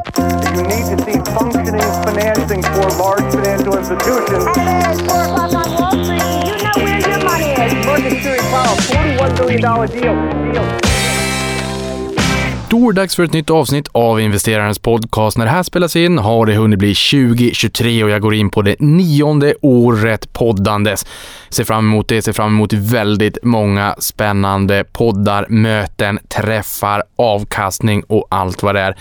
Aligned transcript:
You 0.00 0.62
need 0.72 0.86
to 0.90 0.96
see 1.04 1.18
functioning 1.34 1.90
financing 2.04 2.62
for 2.62 2.86
large 3.02 3.34
financial 3.34 3.76
institutions. 3.78 4.46
And 4.56 4.86
it's 4.86 5.00
4 5.00 5.24
o'clock 5.24 5.52
on 5.54 5.68
Wall 5.76 6.04
Street. 6.04 6.22
You 6.48 6.56
know 6.64 6.76
where 6.84 7.00
your 7.08 7.20
money 7.24 7.50
is. 7.52 8.22
Series 8.22 8.46
Powell, 8.52 8.76
$41 8.76 9.38
billion 9.38 9.60
deal. 9.60 10.52
deal. 10.52 10.80
Då 12.70 12.88
är 12.88 12.92
det 12.92 13.00
dags 13.00 13.16
för 13.16 13.22
ett 13.22 13.32
nytt 13.32 13.50
avsnitt 13.50 13.88
av 13.92 14.20
investerarens 14.20 14.78
podcast. 14.78 15.38
När 15.38 15.44
det 15.44 15.50
här 15.50 15.62
spelas 15.62 15.96
in 15.96 16.18
har 16.18 16.46
det 16.46 16.54
hunnit 16.54 16.78
bli 16.78 16.94
2023 16.94 18.04
och 18.04 18.10
jag 18.10 18.22
går 18.22 18.34
in 18.34 18.50
på 18.50 18.62
det 18.62 18.76
nionde 18.80 19.54
året 19.62 20.32
poddandes. 20.32 21.06
Ser 21.48 21.64
fram 21.64 21.84
emot 21.84 22.08
det, 22.08 22.22
ser 22.22 22.32
fram 22.32 22.54
emot 22.54 22.72
väldigt 22.72 23.38
många 23.42 23.94
spännande 23.98 24.84
poddar, 24.92 25.46
möten, 25.48 26.18
träffar, 26.28 27.02
avkastning 27.16 28.02
och 28.06 28.26
allt 28.30 28.62
vad 28.62 28.74
det 28.74 28.80
är. 28.80 28.96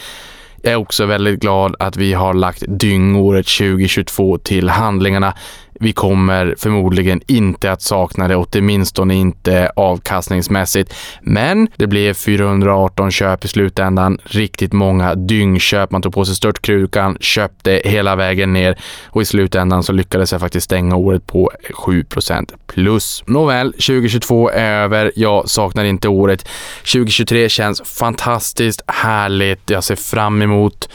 Jag 0.62 0.74
är 0.74 0.78
också 0.78 1.06
väldigt 1.06 1.40
glad 1.40 1.76
att 1.80 1.98
vi 1.98 2.14
har 2.14 2.34
lagt 2.34 2.64
dyngåret 2.68 3.48
2022 3.48 4.38
till 4.38 4.70
handlingarna. 4.70 5.34
Vi 5.82 5.94
kommer 5.94 6.56
förmodligen 6.58 7.22
inte 7.28 7.72
att 7.72 7.82
sakna 7.82 8.28
det, 8.28 8.36
åtminstone 8.36 9.16
inte 9.16 9.72
avkastningsmässigt. 9.76 10.94
Men 11.22 11.68
det 11.76 11.88
blev 11.88 12.14
418 12.14 13.12
köp 13.12 13.46
i 13.46 13.48
slutändan, 13.48 14.20
riktigt 14.24 14.74
många 14.74 15.16
dyngköp. 15.16 15.92
Man 15.92 16.02
tog 16.02 16.14
på 16.14 16.26
sig 16.26 16.36
störtkrukan, 16.36 17.18
köpte 17.20 17.82
hela 17.86 18.16
vägen 18.16 18.54
ner 18.54 18.78
och 19.06 19.22
i 19.22 19.26
slutändan 19.26 19.84
så 19.84 19.94
lyckades 19.94 20.32
jag 20.32 20.42
faktiskt 20.42 20.66
stänga 20.66 20.96
året 20.96 21.28
på 21.28 21.52
7% 21.74 22.54
plus. 22.68 23.24
Nåväl, 23.28 23.72
2022 23.72 24.50
är 24.50 24.84
över. 24.84 25.12
Jag 25.16 25.50
saknar 25.50 25.84
inte 25.84 26.08
året. 26.08 26.48
2023 26.94 27.50
känns 27.50 27.82
fantastiskt 27.82 28.82
härligt. 28.88 29.70
Jag 29.70 29.84
ser 29.84 29.96
fram 29.96 30.42
emot 30.42 30.90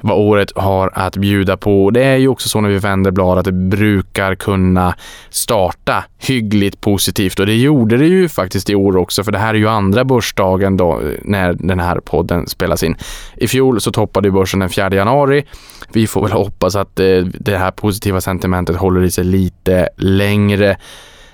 vad 0.00 0.18
året 0.18 0.52
har 0.56 0.90
att 0.94 1.16
bjuda 1.16 1.56
på. 1.56 1.90
Det 1.90 2.04
är 2.04 2.16
ju 2.16 2.28
också 2.28 2.48
så 2.48 2.60
när 2.60 2.68
vi 2.68 2.78
vänder 2.78 3.10
blad 3.10 3.38
att 3.38 3.44
det 3.44 3.52
brukar 3.52 4.34
kunna 4.34 4.94
starta 5.30 6.04
hyggligt 6.18 6.80
positivt 6.80 7.38
och 7.38 7.46
det 7.46 7.56
gjorde 7.56 7.96
det 7.96 8.06
ju 8.06 8.28
faktiskt 8.28 8.70
i 8.70 8.74
år 8.74 8.96
också 8.96 9.24
för 9.24 9.32
det 9.32 9.38
här 9.38 9.54
är 9.54 9.58
ju 9.58 9.68
andra 9.68 10.04
börsdagen 10.04 10.76
då 10.76 11.00
eh, 11.00 11.18
när 11.22 11.52
den 11.52 11.80
här 11.80 12.00
podden 12.00 12.46
spelas 12.46 12.82
in. 12.82 12.96
I 13.36 13.48
fjol 13.48 13.80
så 13.80 13.92
toppade 13.92 14.30
börsen 14.30 14.60
den 14.60 14.70
4 14.70 14.94
januari. 14.94 15.44
Vi 15.92 16.06
får 16.06 16.22
väl 16.22 16.32
hoppas 16.32 16.76
att 16.76 17.00
eh, 17.00 17.18
det 17.34 17.56
här 17.56 17.70
positiva 17.70 18.20
sentimentet 18.20 18.76
håller 18.76 19.04
i 19.04 19.10
sig 19.10 19.24
lite 19.24 19.88
längre 19.96 20.76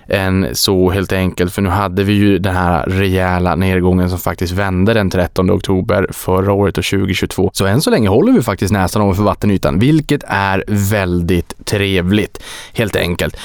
än 0.08 0.48
så 0.52 0.90
helt 0.90 1.12
enkelt. 1.12 1.52
För 1.52 1.62
nu 1.62 1.68
hade 1.68 2.04
vi 2.04 2.12
ju 2.12 2.38
den 2.38 2.56
här 2.56 2.86
rejäla 2.86 3.54
nedgången 3.56 4.10
som 4.10 4.18
faktiskt 4.18 4.52
vände 4.52 4.94
den 4.94 5.10
13 5.10 5.50
oktober 5.50 6.06
förra 6.10 6.52
året 6.52 6.78
och 6.78 6.84
2022. 6.84 7.50
Så 7.52 7.66
än 7.66 7.80
så 7.80 7.90
länge 7.90 8.08
håller 8.08 8.32
vi 8.32 8.42
faktiskt 8.42 8.72
näsan 8.72 9.02
ovanför 9.02 9.22
vattenytan, 9.22 9.78
vilket 9.78 10.22
är 10.26 10.64
väldigt 10.66 11.64
trevligt 11.64 12.42
helt 12.72 12.96
enkelt. 12.96 13.36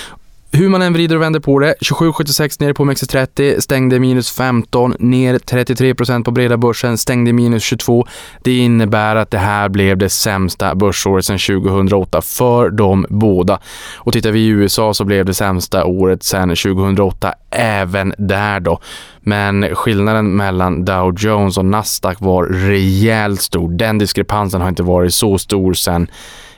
Hur 0.51 0.69
man 0.69 0.81
än 0.81 0.93
vrider 0.93 1.15
och 1.15 1.21
vänder 1.21 1.39
på 1.39 1.59
det, 1.59 1.75
27,76 1.81 2.61
ner 2.63 2.73
på 2.73 2.83
OMXS30, 2.83 3.59
stängde 3.59 3.99
minus 3.99 4.31
15, 4.31 4.95
ner 4.99 5.37
33% 5.37 6.23
på 6.23 6.31
breda 6.31 6.57
börsen, 6.57 6.97
stängde 6.97 7.33
minus 7.33 7.63
22. 7.63 8.07
Det 8.43 8.57
innebär 8.57 9.15
att 9.15 9.31
det 9.31 9.37
här 9.37 9.69
blev 9.69 9.97
det 9.97 10.09
sämsta 10.09 10.75
börsåret 10.75 11.25
sedan 11.25 11.37
2008 11.63 12.21
för 12.21 12.69
de 12.69 13.05
båda. 13.09 13.59
Och 13.95 14.13
tittar 14.13 14.31
vi 14.31 14.39
i 14.39 14.47
USA 14.47 14.93
så 14.93 15.05
blev 15.05 15.25
det 15.25 15.33
sämsta 15.33 15.85
året 15.85 16.23
sedan 16.23 16.49
2008 16.49 17.33
även 17.51 18.13
där 18.17 18.59
då. 18.59 18.79
Men 19.21 19.75
skillnaden 19.75 20.35
mellan 20.35 20.85
Dow 20.85 21.15
Jones 21.17 21.57
och 21.57 21.65
Nasdaq 21.65 22.21
var 22.21 22.45
rejält 22.45 23.41
stor. 23.41 23.69
Den 23.69 23.97
diskrepansen 23.97 24.61
har 24.61 24.69
inte 24.69 24.83
varit 24.83 25.13
så 25.13 25.37
stor 25.37 25.73
sedan 25.73 26.07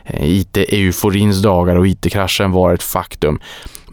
eh, 0.05 0.25
IT-euforins 0.25 1.41
dagar 1.41 1.75
och 1.75 1.87
IT-kraschen 1.87 2.51
var 2.51 2.73
ett 2.73 2.83
faktum. 2.83 3.39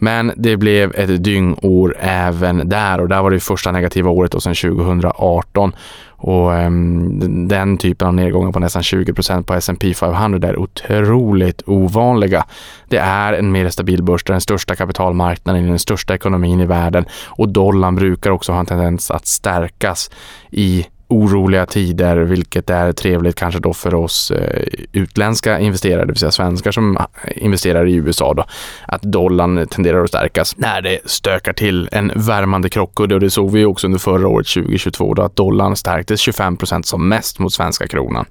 Men 0.01 0.31
det 0.35 0.57
blev 0.57 0.95
ett 0.95 1.23
dyngår 1.23 1.95
även 1.99 2.69
där 2.69 3.01
och 3.01 3.09
där 3.09 3.21
var 3.21 3.31
det 3.31 3.39
första 3.39 3.71
negativa 3.71 4.09
året 4.09 4.33
och 4.33 4.43
sedan 4.43 4.55
2018 4.55 5.73
och 6.21 6.51
um, 6.51 7.47
den 7.47 7.77
typen 7.77 8.07
av 8.07 8.13
nedgångar 8.13 8.51
på 8.51 8.59
nästan 8.59 8.83
20 8.83 9.13
procent 9.13 9.47
på 9.47 9.53
S&P 9.53 9.93
500 9.93 10.47
är 10.47 10.57
otroligt 10.57 11.61
ovanliga. 11.65 12.45
Det 12.87 12.97
är 12.97 13.33
en 13.33 13.51
mer 13.51 13.69
stabil 13.69 14.03
börs, 14.03 14.23
det 14.23 14.31
är 14.31 14.33
den 14.33 14.41
största 14.41 14.75
kapitalmarknaden 14.75 15.65
i 15.65 15.67
den 15.67 15.79
största 15.79 16.15
ekonomin 16.15 16.59
i 16.61 16.65
världen 16.65 17.05
och 17.25 17.49
dollarn 17.49 17.95
brukar 17.95 18.31
också 18.31 18.51
ha 18.51 18.59
en 18.59 18.65
tendens 18.65 19.11
att 19.11 19.27
stärkas 19.27 20.11
i 20.51 20.85
oroliga 21.09 21.65
tider, 21.65 22.17
vilket 22.17 22.69
är 22.69 22.91
trevligt 22.91 23.35
kanske 23.35 23.59
då 23.59 23.73
för 23.73 23.95
oss 23.95 24.31
eh, 24.31 24.63
utländska 24.91 25.59
investerare, 25.59 26.01
det 26.05 26.11
vill 26.11 26.19
säga 26.19 26.31
svenskar 26.31 26.71
som 26.71 26.97
investerar 27.35 27.87
i 27.87 27.93
USA 27.93 28.33
då, 28.33 28.45
att 28.87 29.01
dollarn 29.01 29.67
tenderar 29.67 30.03
att 30.03 30.09
stärkas 30.09 30.57
när 30.57 30.81
det 30.81 30.99
stökar 31.05 31.53
till 31.53 31.89
en 31.91 32.11
värmande 32.15 32.69
krockkudde 32.69 33.15
och 33.15 33.21
det 33.21 33.29
såg 33.29 33.51
vi 33.51 33.65
också 33.65 33.87
under 33.87 33.99
förra 33.99 34.27
året 34.27 34.47
2022 34.47 35.13
då 35.13 35.21
att 35.21 35.35
dollarn 35.35 35.75
stärktes 35.75 36.19
25 36.19 36.57
procent 36.57 36.85
som 36.85 37.09
mest 37.09 37.39
mot 37.39 37.53
svenska 37.53 37.87
kronan. 37.87 38.25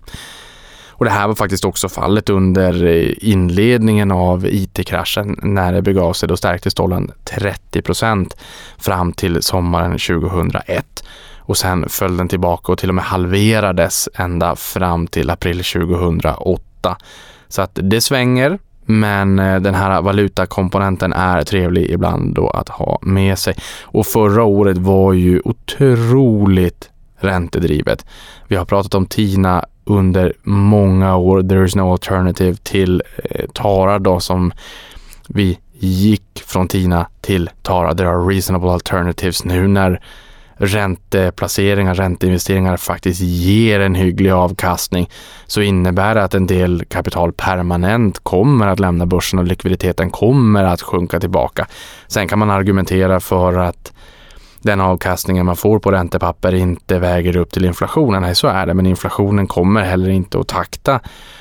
Och 0.99 1.05
det 1.05 1.11
här 1.11 1.29
var 1.29 1.35
faktiskt 1.35 1.65
också 1.65 1.89
fallet 1.89 2.31
under 2.31 2.85
eh, 2.87 3.13
inledningen 3.21 4.11
av 4.11 4.47
IT-kraschen 4.47 5.39
när 5.43 5.73
det 5.73 5.83
begav 5.83 6.13
sig. 6.13 6.29
Då 6.29 6.37
stärktes 6.37 6.75
dollarn 6.75 7.13
30 7.25 7.83
procent 7.83 8.37
fram 8.79 9.13
till 9.13 9.43
sommaren 9.43 9.91
2001 9.91 11.05
och 11.49 11.57
sen 11.57 11.89
föll 11.89 12.17
den 12.17 12.29
tillbaka 12.29 12.73
och 12.73 12.79
till 12.79 12.89
och 12.89 12.95
med 12.95 13.05
halverades 13.05 14.09
ända 14.15 14.57
fram 14.57 15.07
till 15.07 15.31
april 15.31 15.65
2008. 15.65 16.97
Så 17.49 17.63
att 17.63 17.79
det 17.83 18.01
svänger, 18.01 18.59
men 18.85 19.39
eh, 19.39 19.61
den 19.61 19.75
här 19.75 20.03
valutakomponenten 20.03 21.13
är 21.13 21.43
trevlig 21.43 21.91
ibland 21.91 22.35
då 22.35 22.51
att 22.51 22.69
ha 22.69 22.99
med 23.03 23.39
sig. 23.39 23.55
Och 23.83 24.07
förra 24.07 24.45
året 24.45 24.79
var 24.79 25.13
ju 25.13 25.41
otroligt 25.45 26.91
räntedrivet. 27.17 28.07
Vi 28.49 28.57
har 28.57 28.65
pratat 28.65 28.95
om 28.95 29.07
TINA 29.07 29.65
under 29.85 30.33
många 30.43 31.17
år, 31.17 31.43
there 31.43 31.65
is 31.65 31.77
no 31.77 31.93
alternative 31.93 32.57
till 32.63 33.03
eh, 33.25 33.47
Tara 33.53 33.99
då 33.99 34.21
som 34.21 34.53
vi 35.29 35.59
gick 35.79 36.43
från 36.47 36.69
TINA 36.69 37.07
till 37.21 37.51
Tara. 37.63 37.95
There 37.95 38.09
are 38.09 38.35
reasonable 38.35 38.71
alternatives 38.71 39.45
nu 39.45 39.69
när 39.69 40.01
ränteplaceringar, 40.59 41.95
ränteinvesteringar 41.95 42.77
faktiskt 42.77 43.21
ger 43.21 43.81
en 43.81 43.95
hygglig 43.95 44.31
avkastning 44.31 45.11
så 45.47 45.61
innebär 45.61 46.15
det 46.15 46.25
att 46.25 46.35
en 46.35 46.47
del 46.47 46.85
kapital 46.85 47.33
permanent 47.33 48.19
kommer 48.19 48.67
att 48.67 48.81
lämna 48.81 49.07
börsen 49.07 49.39
och 49.39 49.45
likviditeten 49.45 50.11
kommer 50.11 50.65
att 50.65 50.83
sjunka 50.83 51.21
tillbaka. 51.21 51.67
Sen 52.09 52.29
kan 52.29 52.39
man 52.39 52.51
argumentera 52.51 53.21
för 53.21 53.55
att 53.55 53.93
den 54.63 54.81
avkastningen 54.81 55.47
man 55.47 55.57
får 55.57 55.79
på 55.79 55.91
räntepapper 55.91 56.55
inte 56.55 56.99
väger 56.99 57.37
upp 57.37 57.51
till 57.51 57.65
inflationen. 57.65 58.23
Nej, 58.23 58.35
så 58.35 58.49
är 58.49 58.67
det, 58.67 58.75
men 58.75 58.87
inflationen 58.87 59.47
kommer 59.47 59.83
heller 59.83 60.09
inte 60.09 60.41
att 60.41 60.49
takta 60.49 61.01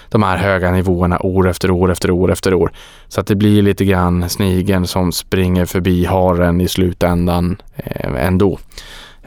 de 0.09 0.23
här 0.23 0.38
höga 0.38 0.72
nivåerna 0.72 1.19
år 1.19 1.49
efter 1.49 1.72
år 1.72 1.91
efter 1.91 2.11
år 2.11 2.31
efter 2.31 2.53
år. 2.53 2.72
Så 3.07 3.22
att 3.22 3.28
det 3.28 3.35
blir 3.35 3.61
lite 3.61 3.85
grann 3.85 4.29
snigen 4.29 4.88
som 4.88 5.11
springer 5.11 5.66
förbi 5.66 6.05
haren 6.05 6.61
i 6.61 6.67
slutändan 6.67 7.61
eh, 7.75 8.25
ändå. 8.25 8.59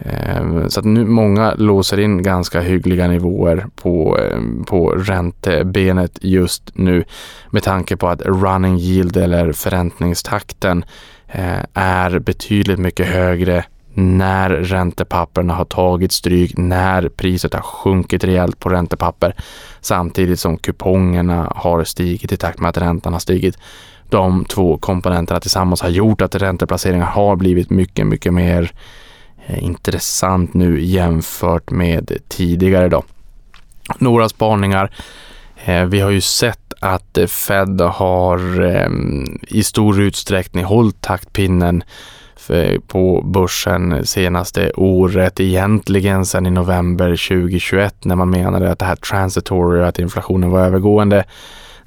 Ehm, 0.05 0.71
så 0.71 0.81
att 0.81 0.87
nu 0.87 1.05
många 1.05 1.55
låser 1.55 2.01
in 2.01 2.23
ganska 2.23 2.61
hyggliga 2.61 3.09
nivåer 3.09 3.67
på, 3.77 4.19
ehm, 4.19 4.65
på 4.65 4.91
räntebenet 4.91 6.19
just 6.21 6.71
nu 6.75 7.05
med 7.51 7.63
tanke 7.63 7.97
på 7.97 8.09
att 8.09 8.23
running 8.23 8.79
yield 8.79 9.17
eller 9.17 9.53
förräntningstakten 9.53 10.85
eh, 11.29 11.65
är 11.75 12.19
betydligt 12.19 12.79
mycket 12.79 13.07
högre 13.07 13.65
när 13.95 14.51
räntepapperna 14.51 15.55
har 15.55 15.65
tagit 15.65 16.13
stryk, 16.13 16.57
när 16.57 17.09
priset 17.09 17.55
har 17.55 17.61
sjunkit 17.61 18.25
rejält 18.25 18.59
på 18.59 18.69
räntepapper 18.69 19.35
samtidigt 19.81 20.41
som 20.41 20.57
kupongerna 20.57 21.53
har 21.57 21.85
stigit 21.85 22.33
i 22.33 22.37
takt 22.37 22.61
med 22.61 22.69
att 22.69 22.79
räntan 22.79 23.13
har 23.13 23.21
stigit. 23.21 23.59
De 24.09 24.45
två 24.45 24.79
komponenterna 24.79 25.41
tillsammans 25.41 25.83
har 25.83 25.89
gjort 25.89 26.21
att 26.21 26.35
ränteplaceringar 26.35 27.07
har 27.07 27.37
blivit 27.37 27.71
mycket, 27.71 28.07
mycket 28.07 28.35
mer 28.35 28.73
Eh, 29.51 29.65
intressant 29.65 30.55
nu 30.55 30.81
jämfört 30.81 31.71
med 31.71 32.13
tidigare 32.29 32.89
då. 32.89 33.03
Några 33.99 34.29
spaningar. 34.29 34.91
Eh, 35.65 35.85
vi 35.85 36.01
har 36.01 36.11
ju 36.11 36.21
sett 36.21 36.73
att 36.81 37.19
eh, 37.19 37.27
Fed 37.27 37.81
har 37.81 38.61
ehm, 38.61 39.39
i 39.49 39.63
stor 39.63 40.01
utsträckning 40.01 40.65
hållit 40.65 41.01
taktpinnen 41.01 41.83
på 42.87 43.23
börsen 43.25 44.07
senaste 44.07 44.71
året, 44.71 45.41
egentligen 45.41 46.27
sedan 46.27 46.47
i 46.47 46.51
november 46.51 47.09
2021 47.09 48.05
när 48.05 48.17
man 48.17 48.31
menade 48.31 48.71
att 48.71 48.79
det 48.79 48.85
här 48.85 48.97
transitory, 48.97 49.83
att 49.83 49.99
inflationen 49.99 50.51
var 50.51 50.61
övergående 50.61 51.25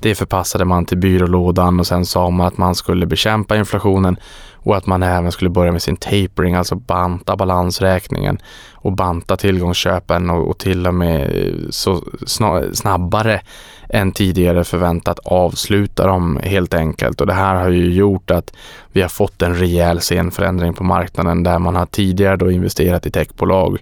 det 0.03 0.15
förpassade 0.15 0.65
man 0.65 0.85
till 0.85 0.97
byrålådan 0.97 1.79
och 1.79 1.87
sen 1.87 2.05
sa 2.05 2.29
man 2.29 2.47
att 2.47 2.57
man 2.57 2.75
skulle 2.75 3.05
bekämpa 3.05 3.57
inflationen 3.57 4.17
och 4.53 4.77
att 4.77 4.85
man 4.85 5.03
även 5.03 5.31
skulle 5.31 5.49
börja 5.49 5.71
med 5.71 5.81
sin 5.81 5.95
tapering, 5.95 6.55
alltså 6.55 6.75
banta 6.75 7.35
balansräkningen 7.35 8.37
och 8.73 8.91
banta 8.91 9.37
tillgångsköpen 9.37 10.29
och, 10.29 10.49
och 10.49 10.57
till 10.57 10.87
och 10.87 10.93
med 10.93 11.21
eh, 11.21 11.69
så 11.69 12.03
snabbare 12.73 13.41
än 13.89 14.11
tidigare 14.11 14.63
förväntat 14.63 15.19
avsluta 15.19 16.07
dem 16.07 16.39
helt 16.43 16.73
enkelt. 16.73 17.21
Och 17.21 17.27
det 17.27 17.33
här 17.33 17.55
har 17.55 17.69
ju 17.69 17.93
gjort 17.93 18.31
att 18.31 18.53
vi 18.91 19.01
har 19.01 19.09
fått 19.09 19.41
en 19.41 19.55
rejäl 19.55 19.99
scenförändring 19.99 20.73
på 20.73 20.83
marknaden 20.83 21.43
där 21.43 21.59
man 21.59 21.75
har 21.75 21.85
tidigare 21.85 22.37
då 22.37 22.51
investerat 22.51 23.05
i 23.05 23.11
techbolag 23.11 23.79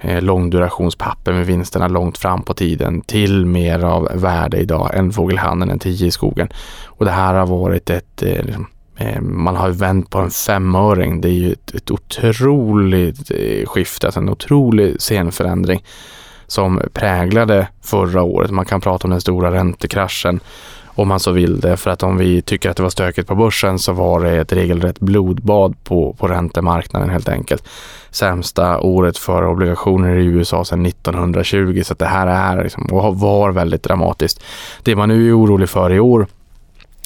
Eh, 0.00 0.22
långdurationspapper 0.22 1.32
med 1.32 1.46
vinsterna 1.46 1.88
långt 1.88 2.18
fram 2.18 2.42
på 2.42 2.54
tiden 2.54 3.00
till 3.00 3.46
mer 3.46 3.84
av 3.84 4.08
värde 4.14 4.56
idag 4.56 4.90
än 4.94 5.12
fågelhandeln, 5.12 5.70
en 5.70 5.78
tio 5.78 6.06
i 6.06 6.10
skogen. 6.10 6.48
Och 6.84 7.04
det 7.04 7.10
här 7.10 7.34
har 7.34 7.46
varit 7.46 7.90
ett 7.90 8.22
eh, 8.22 8.44
liksom, 8.44 8.66
eh, 8.96 9.20
man 9.20 9.56
har 9.56 9.70
vänt 9.70 10.10
på 10.10 10.18
en 10.18 10.30
femöring. 10.30 11.20
Det 11.20 11.28
är 11.28 11.32
ju 11.32 11.52
ett, 11.52 11.74
ett 11.74 11.90
otroligt 11.90 13.30
skifte, 13.64 14.06
alltså 14.06 14.20
en 14.20 14.28
otrolig 14.28 15.00
scenförändring 15.00 15.84
som 16.46 16.82
präglade 16.92 17.68
förra 17.82 18.22
året. 18.22 18.50
Man 18.50 18.64
kan 18.64 18.80
prata 18.80 19.04
om 19.04 19.10
den 19.10 19.20
stora 19.20 19.52
räntekraschen 19.52 20.40
om 20.98 21.08
man 21.08 21.20
så 21.20 21.30
vill 21.30 21.60
det. 21.60 21.76
För 21.76 21.90
att 21.90 22.02
om 22.02 22.16
vi 22.16 22.42
tycker 22.42 22.70
att 22.70 22.76
det 22.76 22.82
var 22.82 22.90
stökigt 22.90 23.28
på 23.28 23.34
börsen 23.34 23.78
så 23.78 23.92
var 23.92 24.20
det 24.20 24.30
ett 24.30 24.52
regelrätt 24.52 25.00
blodbad 25.00 25.84
på, 25.84 26.12
på 26.12 26.28
räntemarknaden 26.28 27.10
helt 27.10 27.28
enkelt. 27.28 27.68
Sämsta 28.10 28.80
året 28.80 29.18
för 29.18 29.46
obligationer 29.46 30.16
i 30.16 30.24
USA 30.24 30.64
sedan 30.64 30.86
1920 30.86 31.82
så 31.84 31.92
att 31.92 31.98
det 31.98 32.06
här 32.06 32.26
är 32.26 32.62
liksom, 32.62 32.82
och 32.84 33.18
var 33.18 33.52
väldigt 33.52 33.82
dramatiskt. 33.82 34.42
Det 34.82 34.96
man 34.96 35.08
nu 35.08 35.28
är 35.28 35.38
orolig 35.38 35.68
för 35.68 35.92
i 35.92 36.00
år 36.00 36.26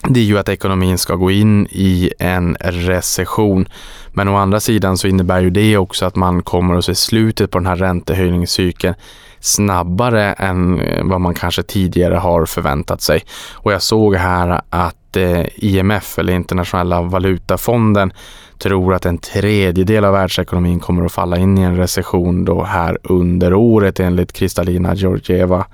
det 0.08 0.20
är 0.20 0.24
ju 0.24 0.38
att 0.38 0.48
ekonomin 0.48 0.98
ska 0.98 1.14
gå 1.14 1.30
in 1.30 1.66
i 1.70 2.12
en 2.18 2.56
recession. 2.60 3.68
Men 4.12 4.28
å 4.28 4.36
andra 4.36 4.60
sidan 4.60 4.98
så 4.98 5.08
innebär 5.08 5.40
ju 5.40 5.50
det 5.50 5.76
också 5.76 6.06
att 6.06 6.16
man 6.16 6.42
kommer 6.42 6.74
att 6.74 6.84
se 6.84 6.94
slutet 6.94 7.50
på 7.50 7.58
den 7.58 7.66
här 7.66 7.76
räntehöjningscykeln 7.76 8.94
snabbare 9.40 10.32
än 10.32 10.80
eh, 10.80 11.04
vad 11.04 11.20
man 11.20 11.34
kanske 11.34 11.62
tidigare 11.62 12.14
har 12.14 12.46
förväntat 12.46 13.02
sig. 13.02 13.24
Och 13.52 13.72
jag 13.72 13.82
såg 13.82 14.16
här 14.16 14.60
att 14.70 14.96
Eh, 15.16 15.46
IMF 15.54 16.18
eller 16.18 16.32
Internationella 16.32 17.02
valutafonden 17.02 18.12
tror 18.58 18.94
att 18.94 19.06
en 19.06 19.18
tredjedel 19.18 20.04
av 20.04 20.12
världsekonomin 20.12 20.80
kommer 20.80 21.04
att 21.04 21.12
falla 21.12 21.38
in 21.38 21.58
i 21.58 21.62
en 21.62 21.76
recession 21.76 22.44
då 22.44 22.62
här 22.62 22.98
under 23.02 23.54
året 23.54 24.00
enligt 24.00 24.32
Kristalina 24.32 24.94
Georgieva 24.94 25.66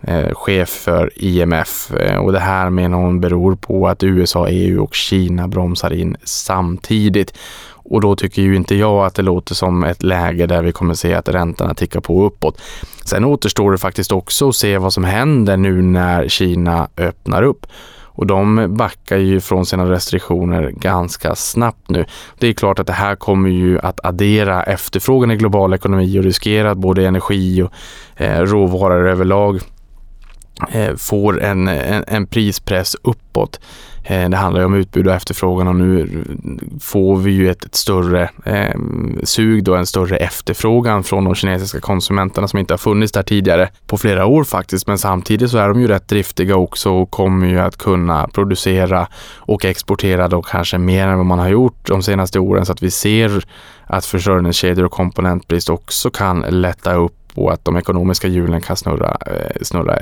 eh, 0.00 0.34
chef 0.34 0.68
för 0.68 1.12
IMF 1.16 1.90
eh, 1.90 2.16
och 2.16 2.32
det 2.32 2.38
här 2.38 2.70
menar 2.70 2.98
hon 2.98 3.20
beror 3.20 3.56
på 3.56 3.88
att 3.88 4.02
USA, 4.02 4.48
EU 4.48 4.82
och 4.82 4.94
Kina 4.94 5.48
bromsar 5.48 5.92
in 5.92 6.16
samtidigt. 6.24 7.34
Och 7.90 8.00
då 8.00 8.16
tycker 8.16 8.42
ju 8.42 8.56
inte 8.56 8.74
jag 8.74 9.06
att 9.06 9.14
det 9.14 9.22
låter 9.22 9.54
som 9.54 9.84
ett 9.84 10.02
läge 10.02 10.46
där 10.46 10.62
vi 10.62 10.72
kommer 10.72 10.94
se 10.94 11.14
att 11.14 11.28
räntorna 11.28 11.74
tickar 11.74 12.00
på 12.00 12.24
uppåt. 12.24 12.60
Sen 13.04 13.24
återstår 13.24 13.72
det 13.72 13.78
faktiskt 13.78 14.12
också 14.12 14.48
att 14.48 14.56
se 14.56 14.78
vad 14.78 14.92
som 14.92 15.04
händer 15.04 15.56
nu 15.56 15.82
när 15.82 16.28
Kina 16.28 16.88
öppnar 16.96 17.42
upp. 17.42 17.66
Och 18.18 18.26
de 18.26 18.74
backar 18.76 19.16
ju 19.16 19.40
från 19.40 19.66
sina 19.66 19.90
restriktioner 19.90 20.70
ganska 20.70 21.34
snabbt 21.34 21.88
nu. 21.90 22.04
Det 22.38 22.48
är 22.48 22.52
klart 22.52 22.78
att 22.78 22.86
det 22.86 22.92
här 22.92 23.14
kommer 23.14 23.50
ju 23.50 23.78
att 23.78 24.04
addera 24.04 24.62
efterfrågan 24.62 25.30
i 25.30 25.36
global 25.36 25.74
ekonomi 25.74 26.18
och 26.18 26.24
riskera 26.24 26.70
att 26.70 26.78
både 26.78 27.06
energi 27.06 27.62
och 27.62 27.72
eh, 28.16 28.42
råvaror 28.42 29.08
överlag 29.08 29.60
Eh, 30.72 30.96
får 30.96 31.42
en, 31.42 31.68
en, 31.68 32.04
en 32.06 32.26
prispress 32.26 32.96
uppåt. 33.02 33.60
Eh, 34.04 34.28
det 34.28 34.36
handlar 34.36 34.60
ju 34.60 34.66
om 34.66 34.74
utbud 34.74 35.06
och 35.06 35.14
efterfrågan 35.14 35.68
och 35.68 35.76
nu 35.76 36.24
får 36.80 37.16
vi 37.16 37.30
ju 37.30 37.50
ett, 37.50 37.64
ett 37.64 37.74
större 37.74 38.30
eh, 38.44 38.80
sug 39.22 39.64
då, 39.64 39.74
en 39.74 39.86
större 39.86 40.16
efterfrågan 40.16 41.04
från 41.04 41.24
de 41.24 41.34
kinesiska 41.34 41.80
konsumenterna 41.80 42.48
som 42.48 42.58
inte 42.58 42.72
har 42.72 42.78
funnits 42.78 43.12
där 43.12 43.22
tidigare 43.22 43.68
på 43.86 43.98
flera 43.98 44.26
år 44.26 44.44
faktiskt. 44.44 44.86
Men 44.86 44.98
samtidigt 44.98 45.50
så 45.50 45.58
är 45.58 45.68
de 45.68 45.80
ju 45.80 45.88
rätt 45.88 46.08
driftiga 46.08 46.56
också 46.56 46.90
och 46.90 47.10
kommer 47.10 47.46
ju 47.46 47.60
att 47.60 47.76
kunna 47.76 48.28
producera 48.28 49.08
och 49.36 49.64
exportera 49.64 50.28
då 50.28 50.42
kanske 50.42 50.78
mer 50.78 51.08
än 51.08 51.16
vad 51.16 51.26
man 51.26 51.38
har 51.38 51.48
gjort 51.48 51.86
de 51.86 52.02
senaste 52.02 52.38
åren 52.38 52.66
så 52.66 52.72
att 52.72 52.82
vi 52.82 52.90
ser 52.90 53.44
att 53.86 54.04
försörjningskedjor 54.04 54.84
och 54.84 54.92
komponentbrist 54.92 55.70
också 55.70 56.10
kan 56.10 56.40
lätta 56.40 56.94
upp 56.94 57.17
på 57.34 57.50
att 57.50 57.64
de 57.64 57.76
ekonomiska 57.76 58.28
hjulen 58.28 58.60
kan 58.60 58.76
snurra, 58.76 59.16
eh, 59.26 59.62
snurra 59.62 59.98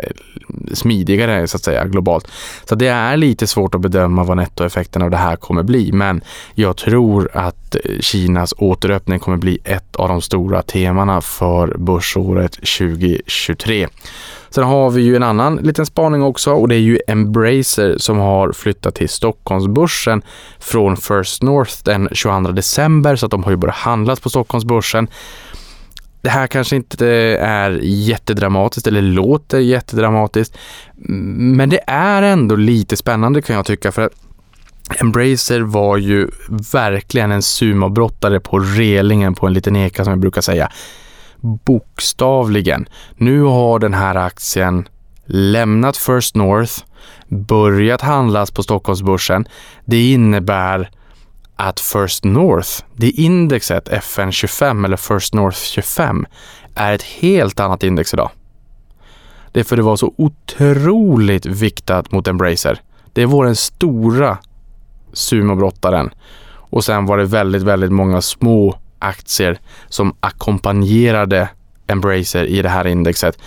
smidigare 0.73 1.47
så 1.47 1.57
att 1.57 1.65
säga 1.65 1.85
globalt. 1.85 2.29
Så 2.65 2.75
det 2.75 2.89
är 2.89 3.17
lite 3.17 3.47
svårt 3.47 3.75
att 3.75 3.81
bedöma 3.81 4.25
vad 4.25 4.37
nettoeffekten 4.37 5.03
av 5.03 5.11
det 5.11 5.17
här 5.17 5.37
kommer 5.37 5.63
bli. 5.63 5.93
Men 5.93 6.21
jag 6.55 6.77
tror 6.77 7.31
att 7.33 7.75
eh, 7.75 8.01
Kinas 8.01 8.55
återöppning 8.59 9.19
kommer 9.19 9.37
bli 9.37 9.59
ett 9.65 9.97
av 9.97 10.09
de 10.09 10.23
stora 10.23 10.63
temana 10.63 11.21
för 11.21 11.77
börsåret 11.79 12.53
2023. 12.53 13.89
Sen 14.51 14.65
har 14.65 14.91
vi 14.91 15.03
ju 15.03 15.17
en 15.17 15.23
annan 15.23 15.57
liten 15.57 15.87
spaning 15.87 16.23
också 16.23 16.53
och 16.53 16.69
det 16.69 16.75
är 16.75 16.81
ju 16.81 16.99
Embracer 17.07 17.99
som 17.99 18.19
har 18.19 18.53
flyttat 18.53 18.95
till 18.95 19.09
Stockholmsbörsen 19.09 20.23
från 20.59 20.97
First 20.97 21.43
North 21.43 21.75
den 21.85 22.09
22 22.13 22.41
december 22.53 23.17
så 23.17 23.27
att 23.27 23.31
de 23.31 23.45
har 23.45 23.51
ju 23.51 23.57
börjat 23.57 23.77
handlas 23.77 24.21
på 24.21 24.31
Stockholmsbörsen 24.31 25.09
det 26.27 26.31
här 26.31 26.47
kanske 26.47 26.77
inte 26.77 27.09
är 27.41 27.81
jättedramatiskt 27.83 28.87
eller 28.87 29.03
låter 29.03 29.59
jättedramatiskt, 29.59 30.59
men 31.57 31.71
det 31.71 31.81
är 31.87 32.23
ändå 32.23 32.57
lite 32.57 32.97
spännande 32.97 33.43
kan 33.43 33.57
jag 33.57 33.67
tycka 33.67 33.93
för 33.93 34.03
att 34.03 34.13
Embracer 35.01 35.61
var 35.61 35.97
ju 35.97 36.29
verkligen 36.73 37.33
en 37.33 37.43
sumobrottare 37.43 38.41
på 38.41 38.59
relingen 38.59 39.35
på 39.35 39.47
en 39.47 39.53
liten 39.53 39.77
eka 39.77 40.05
som 40.05 40.11
jag 40.11 40.21
brukar 40.21 40.41
säga. 40.41 40.71
Bokstavligen. 41.41 42.89
Nu 43.17 43.41
har 43.43 43.79
den 43.79 43.95
här 43.95 44.15
aktien 44.15 44.89
lämnat 45.27 45.97
First 45.97 46.35
North, 46.35 46.73
börjat 47.29 48.01
handlas 48.01 48.51
på 48.51 48.63
Stockholmsbörsen. 48.63 49.49
Det 49.85 50.11
innebär 50.11 50.91
att 51.57 51.81
First 51.81 52.25
North, 52.25 52.71
det 52.95 53.11
indexet 53.11 53.89
FN 53.89 54.33
25 54.33 54.85
eller 54.85 54.97
First 54.97 55.35
North 55.35 55.59
25, 55.59 56.27
är 56.75 56.93
ett 56.93 57.03
helt 57.03 57.61
annat 57.61 57.83
index 57.83 58.15
idag. 58.15 58.31
Det 59.53 59.61
är 59.61 59.65
för 59.65 59.77
det 59.77 59.83
var 59.83 59.97
så 59.97 60.15
otroligt 60.17 61.47
viktat 61.47 62.13
mot 62.13 62.29
Embracer. 62.29 62.81
Det 63.13 63.27
var 63.27 63.45
den 63.45 63.57
stora 63.57 64.39
sumobrottaren. 65.13 66.11
Och 66.49 66.85
sen 66.85 67.07
var 67.07 67.19
det 67.19 67.25
väldigt, 67.25 67.63
väldigt 67.63 67.93
många 67.93 68.23
små 68.23 68.79
aktier 68.99 69.59
som 69.89 70.17
ackompanjerade 70.21 71.49
Embracer 71.87 72.45
i 72.45 72.63
det 72.63 72.69
här 72.69 72.87
indexet. 72.87 73.39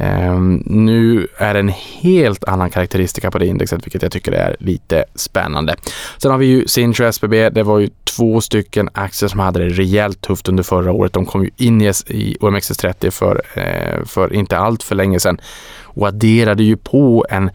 Um, 0.00 0.62
nu 0.66 1.28
är 1.36 1.54
det 1.54 1.60
en 1.60 1.72
helt 2.00 2.44
annan 2.44 2.70
karaktäristika 2.70 3.30
på 3.30 3.38
det 3.38 3.46
indexet, 3.46 3.86
vilket 3.86 4.02
jag 4.02 4.12
tycker 4.12 4.32
är 4.32 4.56
lite 4.58 5.04
spännande. 5.14 5.76
Sen 6.18 6.30
har 6.30 6.38
vi 6.38 6.46
ju 6.46 6.66
Sinch 6.66 7.00
och 7.00 7.06
SBB. 7.06 7.50
Det 7.50 7.62
var 7.62 7.78
ju 7.78 7.88
två 8.04 8.40
stycken 8.40 8.88
aktier 8.92 9.28
som 9.28 9.40
hade 9.40 9.64
det 9.64 9.68
rejält 9.68 10.20
tufft 10.20 10.48
under 10.48 10.62
förra 10.62 10.92
året. 10.92 11.12
De 11.12 11.26
kom 11.26 11.44
ju 11.44 11.50
in 11.56 11.80
i 11.80 12.36
OMXS30 12.40 13.10
för, 13.10 13.42
eh, 13.54 14.04
för 14.06 14.32
inte 14.34 14.58
allt 14.58 14.82
för 14.82 14.94
länge 14.94 15.20
sedan 15.20 15.40
och 15.82 16.08
adderade 16.08 16.62
ju 16.62 16.76
på 16.76 17.26
en 17.30 17.50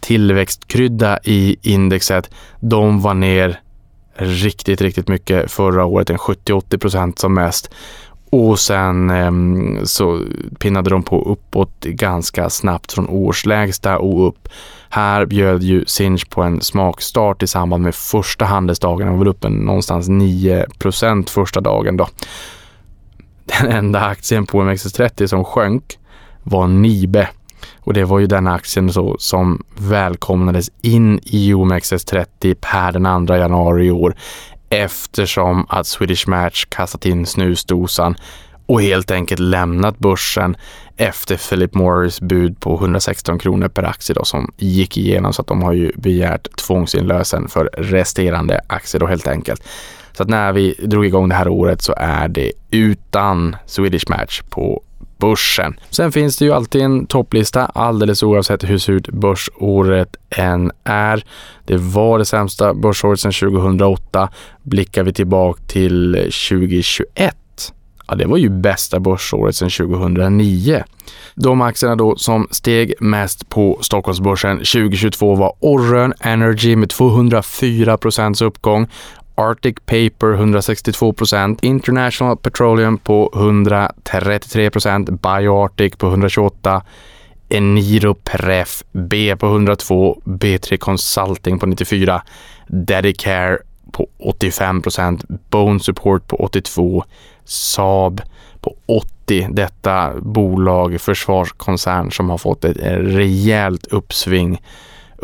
tillväxtkrydda 0.00 1.18
i 1.24 1.56
indexet. 1.62 2.30
De 2.60 3.02
var 3.02 3.14
ner 3.14 3.60
riktigt, 4.14 4.80
riktigt 4.80 5.08
mycket 5.08 5.50
förra 5.50 5.84
året, 5.84 6.10
en 6.10 6.18
70-80 6.18 6.78
procent 6.78 7.18
som 7.18 7.34
mest. 7.34 7.70
Och 8.36 8.58
sen 8.58 9.10
eh, 9.10 9.84
så 9.84 10.20
pinnade 10.58 10.90
de 10.90 11.02
på 11.02 11.22
uppåt 11.22 11.80
ganska 11.80 12.50
snabbt 12.50 12.92
från 12.92 13.08
årslägsta 13.08 13.98
och 13.98 14.28
upp. 14.28 14.48
Här 14.88 15.26
bjöd 15.26 15.62
ju 15.62 15.84
Sinch 15.86 16.30
på 16.30 16.42
en 16.42 16.60
smakstart 16.60 17.42
i 17.42 17.46
samband 17.46 17.82
med 17.82 17.94
första 17.94 18.44
handelsdagen. 18.44 19.06
Den 19.06 19.16
var 19.16 19.24
väl 19.24 19.28
uppe 19.28 19.48
någonstans 19.48 20.08
9% 20.08 21.30
första 21.30 21.60
dagen 21.60 21.96
då. 21.96 22.08
Den 23.44 23.72
enda 23.72 24.00
aktien 24.00 24.46
på 24.46 24.62
OMXS30 24.62 25.26
som 25.26 25.44
sjönk 25.44 25.98
var 26.42 26.66
Nibe. 26.66 27.28
Och 27.80 27.92
det 27.92 28.04
var 28.04 28.18
ju 28.18 28.26
den 28.26 28.46
aktien 28.46 28.92
så, 28.92 29.16
som 29.18 29.64
välkomnades 29.76 30.70
in 30.82 31.20
i 31.22 31.52
OMXS30 31.52 32.56
per 32.60 32.92
den 32.92 33.26
2 33.26 33.34
januari 33.34 33.86
i 33.86 33.90
år 33.90 34.14
eftersom 34.68 35.66
att 35.68 35.86
Swedish 35.86 36.28
Match 36.28 36.64
kastat 36.68 37.06
in 37.06 37.26
snusdosan 37.26 38.16
och 38.66 38.82
helt 38.82 39.10
enkelt 39.10 39.40
lämnat 39.40 39.98
börsen 39.98 40.56
efter 40.96 41.36
Philip 41.36 41.74
Morris 41.74 42.20
bud 42.20 42.60
på 42.60 42.74
116 42.74 43.38
kronor 43.38 43.68
per 43.68 43.82
aktie 43.82 44.14
då, 44.14 44.24
som 44.24 44.52
gick 44.56 44.96
igenom 44.96 45.32
så 45.32 45.42
att 45.42 45.48
de 45.48 45.62
har 45.62 45.72
ju 45.72 45.92
begärt 45.96 46.56
tvångsinlösen 46.56 47.48
för 47.48 47.64
resterande 47.72 48.60
aktier 48.66 49.00
då 49.00 49.06
helt 49.06 49.26
enkelt. 49.26 49.62
Så 50.12 50.22
att 50.22 50.28
när 50.28 50.52
vi 50.52 50.74
drog 50.78 51.06
igång 51.06 51.28
det 51.28 51.34
här 51.34 51.48
året 51.48 51.82
så 51.82 51.94
är 51.96 52.28
det 52.28 52.52
utan 52.70 53.56
Swedish 53.66 54.10
Match 54.10 54.42
på 54.50 54.82
börsen. 55.18 55.76
Sen 55.90 56.12
finns 56.12 56.36
det 56.36 56.44
ju 56.44 56.52
alltid 56.52 56.82
en 56.82 57.06
topplista 57.06 57.66
alldeles 57.66 58.22
oavsett 58.22 58.64
hur 58.64 58.78
surt 58.78 59.08
börsåret 59.08 60.16
än 60.30 60.72
är. 60.84 61.24
Det 61.64 61.76
var 61.76 62.18
det 62.18 62.24
sämsta 62.24 62.74
börsåret 62.74 63.20
sedan 63.20 63.32
2008. 63.32 64.28
Blickar 64.62 65.02
vi 65.02 65.12
tillbaka 65.12 65.62
till 65.66 66.12
2021 66.14 67.36
Ja, 68.08 68.14
det 68.14 68.26
var 68.26 68.36
ju 68.36 68.48
bästa 68.48 69.00
börsåret 69.00 69.56
sedan 69.56 69.70
2009. 69.70 70.84
De 71.34 71.60
aktierna 71.60 71.96
då 71.96 72.16
som 72.16 72.48
steg 72.50 72.94
mest 73.00 73.48
på 73.48 73.78
Stockholmsbörsen 73.80 74.56
2022 74.56 75.34
var 75.34 75.52
Orrön 75.60 76.12
Energy 76.20 76.76
med 76.76 76.88
204 76.88 77.96
procents 77.96 78.42
uppgång, 78.42 78.88
Arctic 79.36 79.86
Paper 79.86 80.36
162% 80.36 81.58
International 81.62 82.36
Petroleum 82.36 82.98
på 82.98 83.30
133% 83.34 85.10
BioArctic 85.10 85.96
på 85.96 86.06
128 86.06 86.82
Eniro 87.48 88.14
Pref 88.14 88.82
B 88.92 89.36
på 89.36 89.46
102, 89.46 90.22
B3 90.24 90.76
Consulting 90.76 91.58
på 91.58 91.66
94, 91.66 92.22
Dedicare 92.66 93.58
på 93.92 94.08
85% 94.18 95.38
Bone 95.50 95.80
Support 95.80 96.26
på 96.26 96.36
82, 96.36 97.04
Saab 97.44 98.20
på 98.60 98.76
80. 98.86 99.48
Detta 99.50 100.12
bolag, 100.20 101.00
försvarskoncern 101.00 102.10
som 102.10 102.30
har 102.30 102.38
fått 102.38 102.64
ett 102.64 102.76
rejält 103.00 103.86
uppsving 103.86 104.60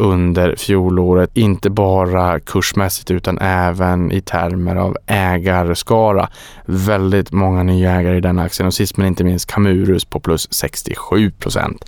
under 0.03 0.57
fjolåret, 0.57 1.31
inte 1.35 1.71
bara 1.71 2.41
kursmässigt 2.41 3.11
utan 3.11 3.39
även 3.39 4.13
i 4.13 4.21
termer 4.21 4.77
av 4.77 4.97
ägarskara. 5.07 6.29
Väldigt 6.65 7.33
många 7.33 7.63
nya 7.63 7.93
ägare 7.93 8.17
i 8.17 8.21
den 8.21 8.39
aktien 8.39 8.67
och 8.67 8.75
sist 8.75 8.97
men 8.97 9.07
inte 9.07 9.25
minst 9.25 9.53
Camurus 9.53 10.05
på 10.05 10.21
plus 10.21 10.49
67 10.53 11.31
procent. 11.31 11.85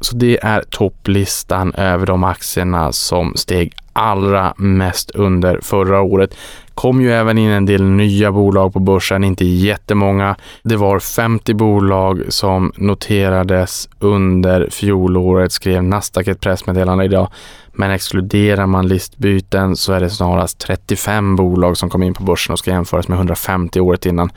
Så 0.00 0.16
det 0.16 0.38
är 0.42 0.62
topplistan 0.70 1.74
över 1.74 2.06
de 2.06 2.24
aktierna 2.24 2.92
som 2.92 3.36
steg 3.36 3.74
allra 3.98 4.54
mest 4.56 5.10
under 5.10 5.60
förra 5.62 6.00
året. 6.00 6.34
kom 6.74 7.00
ju 7.00 7.12
även 7.12 7.38
in 7.38 7.50
en 7.50 7.66
del 7.66 7.82
nya 7.82 8.32
bolag 8.32 8.72
på 8.72 8.80
börsen, 8.80 9.24
inte 9.24 9.44
jättemånga. 9.44 10.36
Det 10.62 10.76
var 10.76 10.98
50 10.98 11.54
bolag 11.54 12.22
som 12.28 12.72
noterades 12.76 13.88
under 13.98 14.70
fjolåret, 14.70 15.52
skrev 15.52 15.82
Nasdaq 15.82 16.28
ett 16.28 16.40
pressmeddelande 16.40 17.04
idag. 17.04 17.28
Men 17.72 17.90
exkluderar 17.90 18.66
man 18.66 18.88
listbyten 18.88 19.76
så 19.76 19.92
är 19.92 20.00
det 20.00 20.10
snarast 20.10 20.58
35 20.58 21.36
bolag 21.36 21.76
som 21.76 21.90
kom 21.90 22.02
in 22.02 22.14
på 22.14 22.22
börsen 22.22 22.52
och 22.52 22.58
ska 22.58 22.70
jämföras 22.70 23.08
med 23.08 23.16
150 23.16 23.80
året 23.80 24.06
innan. 24.06 24.30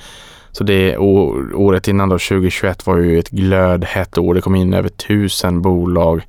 Så 0.51 0.63
det 0.63 0.97
året 0.97 1.87
innan 1.87 2.09
då, 2.09 2.15
2021, 2.15 2.87
var 2.87 2.97
ju 2.97 3.19
ett 3.19 3.29
glödhett 3.29 4.17
år. 4.17 4.33
Det 4.33 4.41
kom 4.41 4.55
in 4.55 4.73
över 4.73 4.89
tusen 4.89 5.61
bolag 5.61 6.21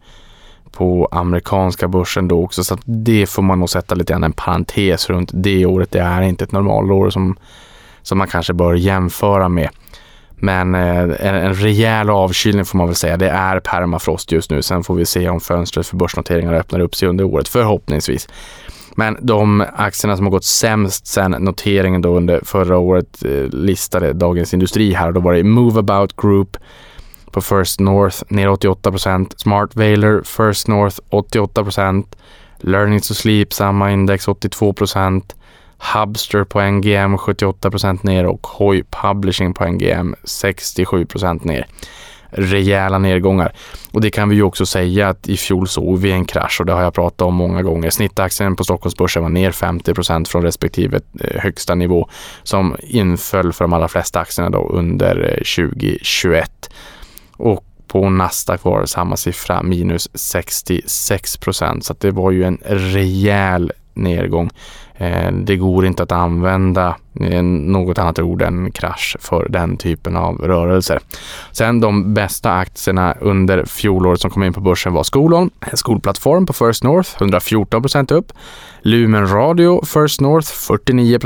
på 0.73 1.09
amerikanska 1.11 1.89
börsen 1.89 2.29
då 2.29 2.45
också. 2.45 2.65
Så 2.65 2.75
att 2.75 2.81
det 2.85 3.27
får 3.27 3.43
man 3.43 3.59
nog 3.59 3.71
sätta 3.71 3.95
lite 3.95 4.13
grann 4.13 4.25
en 4.25 4.33
parentes 4.33 5.11
runt 5.11 5.31
det 5.35 5.67
året. 5.67 5.91
Det 5.91 6.01
är 6.01 6.23
inte 6.23 6.45
ett 6.45 6.53
normalår 6.53 7.11
som, 7.11 7.37
som 8.03 8.19
man 8.19 8.29
kanske 8.29 8.53
bör 8.53 8.75
jämföra 8.75 9.49
med. 9.49 9.69
Men 10.37 10.75
eh, 10.75 10.99
en, 10.99 11.35
en 11.35 11.55
rejäl 11.55 12.11
avkylning 12.11 12.65
får 12.65 12.79
man 12.79 12.87
väl 12.87 12.97
säga. 12.97 13.17
Det 13.17 13.29
är 13.29 13.61
permafrost 13.61 14.33
just 14.33 14.51
nu. 14.51 14.63
Sen 14.63 14.85
får 14.85 14.95
vi 14.95 15.07
se 15.07 15.29
om 15.29 15.41
fönstret 15.41 15.87
för 15.87 15.97
börsnoteringar 15.97 16.53
öppnar 16.53 16.81
upp 16.81 16.95
sig 16.95 17.09
under 17.09 17.25
året, 17.25 17.49
förhoppningsvis. 17.49 18.29
Men 18.97 19.17
de 19.21 19.65
aktierna 19.77 20.17
som 20.17 20.27
har 20.27 20.31
gått 20.31 20.45
sämst 20.45 21.07
sen 21.07 21.31
noteringen 21.31 22.03
då 22.03 22.17
under 22.17 22.41
förra 22.45 22.79
året 22.79 23.25
eh, 23.25 23.49
listade 23.49 24.13
Dagens 24.13 24.55
Industri 24.55 24.93
här. 24.93 25.07
Och 25.07 25.15
då 25.15 25.21
var 25.21 25.33
det 25.33 25.45
Moveabout 25.45 26.17
Group 26.17 26.57
på 27.31 27.41
First 27.41 27.81
North 27.81 28.23
ner 28.29 28.49
88 28.49 28.93
Smart 29.37 29.77
Valor 29.77 30.23
First 30.23 30.69
North 30.69 30.99
88% 31.11 32.05
Learning 32.59 33.01
to 33.01 33.15
Sleep 33.15 33.53
samma 33.53 33.93
index 33.93 34.29
82% 34.29 35.23
Hubster 35.95 36.45
på 36.45 36.61
NGM 36.61 37.17
78% 37.17 37.99
ner. 38.03 38.27
Och 38.27 38.47
Hoi 38.47 38.83
Publishing 38.91 39.55
på 39.55 39.65
NGM 39.65 40.15
67% 40.25 41.47
ner 41.47 41.67
rejäla 42.33 42.99
nedgångar. 42.99 43.53
Och 43.93 44.01
det 44.01 44.11
kan 44.11 44.29
vi 44.29 44.37
ju 44.37 44.43
också 44.43 44.67
säga 44.67 45.09
att 45.09 45.29
i 45.29 45.37
fjol 45.37 45.69
såg 45.69 45.99
vi 45.99 46.13
en 46.13 46.25
krasch 46.25 46.61
och 46.61 46.67
det 46.67 46.73
har 46.73 46.83
jag 46.83 46.95
pratat 46.95 47.23
om 47.23 47.35
många 47.35 47.63
gånger. 47.63 47.91
Snittaktien 47.91 48.57
på 48.57 48.65
Stockholmsbörsen 48.65 49.23
var 49.23 49.31
ner 49.31 49.51
50 49.51 49.95
procent 49.95 50.29
från 50.29 50.43
respektive 50.43 51.01
eh, 51.21 51.41
högsta 51.41 51.75
nivå 51.75 52.09
som 52.43 52.77
inföll 52.81 53.53
för 53.53 53.65
de 53.65 53.73
allra 53.73 53.89
flesta 53.89 54.21
aktierna 54.21 54.51
då 54.51 54.69
under 54.69 55.17
eh, 55.17 55.67
2021. 55.67 56.71
Och 57.37 57.65
på 57.87 58.11
Nasdaq 58.11 58.65
var 58.65 58.81
det 58.81 58.87
samma 58.87 59.17
siffra, 59.17 59.63
minus 59.63 60.09
66 60.15 61.37
procent. 61.37 61.85
Så 61.85 61.95
det 61.99 62.11
var 62.11 62.31
ju 62.31 62.45
en 62.45 62.59
rejäl 62.65 63.73
nedgång. 63.95 64.51
Eh, 65.03 65.33
det 65.33 65.57
går 65.57 65.87
inte 65.87 66.03
att 66.03 66.13
använda 66.13 66.97
eh, 67.21 67.43
något 67.43 67.99
annat 67.99 68.19
ord 68.19 68.43
än 68.43 68.73
krasch 68.73 69.17
för 69.21 69.49
den 69.49 69.77
typen 69.77 70.17
av 70.17 70.39
rörelser. 70.39 70.99
Sen 71.53 71.81
de 71.81 72.15
bästa 72.15 72.53
aktierna 72.53 73.15
under 73.21 73.65
fjolåret 73.65 74.21
som 74.21 74.31
kom 74.31 74.43
in 74.43 74.53
på 74.53 74.61
börsen 74.61 74.93
var 74.93 75.03
Skolon, 75.03 75.51
en 75.61 75.77
skolplattform 75.77 76.47
på 76.47 76.53
First 76.53 76.85
North, 76.85 77.11
114 77.19 77.83
upp. 78.11 78.33
Lumen 78.83 79.29
Radio 79.29 79.85
First 79.85 80.21
North, 80.21 80.49
49 80.49 81.19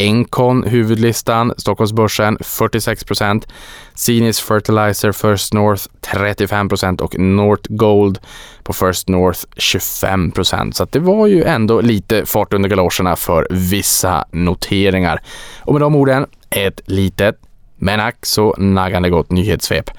Encon, 0.00 0.64
huvudlistan, 0.66 1.54
Stockholmsbörsen 1.56 2.38
46% 2.38 3.48
Sinis 3.94 4.40
Fertilizer 4.40 5.12
First 5.12 5.52
North 5.52 5.82
35% 6.00 7.00
och 7.00 7.18
North 7.18 7.62
Gold 7.68 8.18
på 8.62 8.72
First 8.72 9.08
North 9.08 9.40
25% 9.56 10.72
Så 10.72 10.84
det 10.84 10.98
var 10.98 11.26
ju 11.26 11.44
ändå 11.44 11.80
lite 11.80 12.26
fart 12.26 12.52
under 12.52 12.68
galoscherna 12.68 13.16
för 13.16 13.46
vissa 13.50 14.24
noteringar. 14.30 15.22
Och 15.60 15.72
med 15.72 15.82
de 15.82 15.96
orden, 15.96 16.26
ett 16.50 16.80
litet 16.86 17.36
men 17.78 18.00
ack 18.00 18.26
så 18.26 18.54
naggande 18.58 19.10
gott 19.10 19.30
nyhetssvep. 19.30 19.90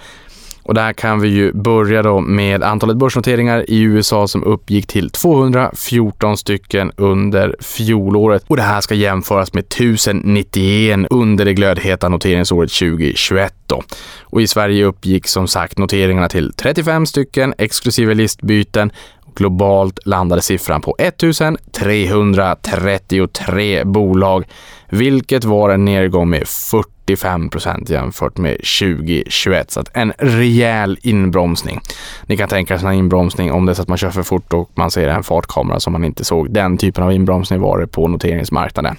Och 0.63 0.73
där 0.73 0.93
kan 0.93 1.19
vi 1.19 1.27
ju 1.27 1.53
börja 1.53 2.03
då 2.03 2.19
med 2.19 2.63
antalet 2.63 2.97
börsnoteringar 2.97 3.69
i 3.69 3.81
USA 3.81 4.27
som 4.27 4.43
uppgick 4.43 4.87
till 4.87 5.09
214 5.09 6.37
stycken 6.37 6.91
under 6.95 7.55
fjolåret. 7.59 8.43
Och 8.47 8.55
det 8.55 8.61
här 8.61 8.81
ska 8.81 8.95
jämföras 8.95 9.53
med 9.53 9.63
1091 9.63 11.07
under 11.09 11.45
det 11.45 11.53
glödheta 11.53 12.09
noteringsåret 12.09 12.71
2021 12.71 13.53
då. 13.67 13.83
Och 14.21 14.41
i 14.41 14.47
Sverige 14.47 14.85
uppgick 14.85 15.27
som 15.27 15.47
sagt 15.47 15.77
noteringarna 15.77 16.29
till 16.29 16.53
35 16.53 17.05
stycken 17.05 17.53
exklusive 17.57 18.13
listbyten 18.13 18.91
Globalt 19.35 19.99
landade 20.05 20.41
siffran 20.41 20.81
på 20.81 20.95
1333 20.99 23.83
bolag, 23.83 24.45
vilket 24.89 25.43
var 25.43 25.69
en 25.69 25.85
nedgång 25.85 26.29
med 26.29 26.47
45 26.47 27.49
procent 27.49 27.89
jämfört 27.89 28.37
med 28.37 28.51
2021. 28.51 29.71
Så 29.71 29.79
att 29.79 29.89
en 29.93 30.13
rejäl 30.17 30.97
inbromsning. 31.01 31.81
Ni 32.25 32.37
kan 32.37 32.49
tänka 32.49 32.73
er 32.73 32.85
en 32.85 32.93
inbromsning 32.93 33.51
om 33.51 33.65
det 33.65 33.71
är 33.71 33.73
så 33.73 33.81
att 33.81 33.87
man 33.87 33.97
kör 33.97 34.09
för 34.09 34.23
fort 34.23 34.53
och 34.53 34.71
man 34.73 34.91
ser 34.91 35.07
en 35.07 35.23
fartkamera 35.23 35.79
som 35.79 35.93
man 35.93 36.03
inte 36.03 36.23
såg. 36.23 36.53
Den 36.53 36.77
typen 36.77 37.03
av 37.03 37.11
inbromsning 37.11 37.61
var 37.61 37.79
det 37.79 37.87
på 37.87 38.07
noteringsmarknaden. 38.07 38.97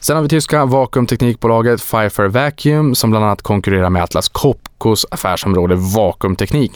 Sen 0.00 0.16
har 0.16 0.22
vi 0.22 0.28
tyska 0.28 0.64
vakuumteknikbolaget 0.64 1.80
Pfeiffer 1.80 2.28
Vacuum 2.28 2.94
som 2.94 3.10
bland 3.10 3.24
annat 3.24 3.42
konkurrerar 3.42 3.90
med 3.90 4.02
Atlas 4.02 4.28
Copcos 4.28 5.06
affärsområde 5.10 5.74
vakuumteknik. 5.74 6.72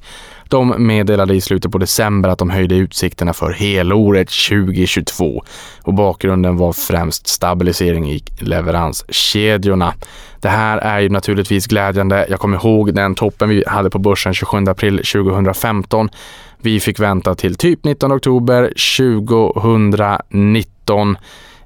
De 0.52 0.74
meddelade 0.78 1.34
i 1.34 1.40
slutet 1.40 1.72
på 1.72 1.78
december 1.78 2.28
att 2.28 2.38
de 2.38 2.50
höjde 2.50 2.74
utsikterna 2.74 3.32
för 3.32 3.52
helåret 3.52 4.28
2022 4.48 5.42
och 5.82 5.94
bakgrunden 5.94 6.56
var 6.56 6.72
främst 6.72 7.26
stabilisering 7.26 8.10
i 8.10 8.22
leveranskedjorna. 8.38 9.94
Det 10.40 10.48
här 10.48 10.78
är 10.78 11.00
ju 11.00 11.08
naturligtvis 11.08 11.66
glädjande. 11.66 12.26
Jag 12.30 12.40
kommer 12.40 12.56
ihåg 12.56 12.94
den 12.94 13.14
toppen 13.14 13.48
vi 13.48 13.64
hade 13.66 13.90
på 13.90 13.98
börsen 13.98 14.34
27 14.34 14.64
april 14.68 14.96
2015. 14.96 16.10
Vi 16.58 16.80
fick 16.80 17.00
vänta 17.00 17.34
till 17.34 17.54
typ 17.54 17.84
19 17.84 18.12
oktober 18.12 18.72
2019 18.98 21.16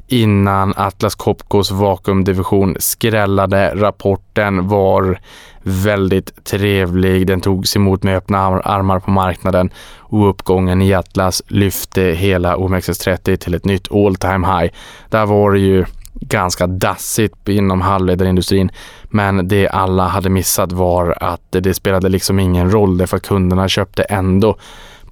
innan 0.06 0.74
Atlas 0.76 1.14
Copcos 1.14 1.70
vakuumdivision 1.70 2.76
skrällade. 2.78 3.72
Rapporten 3.74 4.68
var 4.68 5.20
väldigt 5.62 6.44
trevlig. 6.44 7.26
Den 7.26 7.40
togs 7.40 7.76
emot 7.76 8.02
med 8.02 8.16
öppna 8.16 8.38
armar 8.46 9.00
på 9.00 9.10
marknaden 9.10 9.70
och 9.98 10.30
uppgången 10.30 10.82
i 10.82 10.94
Atlas 10.94 11.42
lyfte 11.46 12.02
hela 12.02 12.56
OMXS30 12.56 13.36
till 13.36 13.54
ett 13.54 13.64
nytt 13.64 13.92
all 13.92 14.16
time 14.16 14.46
high. 14.46 14.72
Där 15.10 15.26
var 15.26 15.52
det 15.52 15.58
ju 15.58 15.84
ganska 16.20 16.66
dassigt 16.66 17.48
inom 17.48 17.80
halvledarindustrin. 17.80 18.70
Men 19.04 19.48
det 19.48 19.68
alla 19.68 20.08
hade 20.08 20.30
missat 20.30 20.72
var 20.72 21.16
att 21.20 21.46
det 21.50 21.74
spelade 21.74 22.08
liksom 22.08 22.40
ingen 22.40 22.70
roll 22.70 22.98
därför 22.98 23.16
att 23.16 23.26
kunderna 23.26 23.68
köpte 23.68 24.02
ändå 24.02 24.56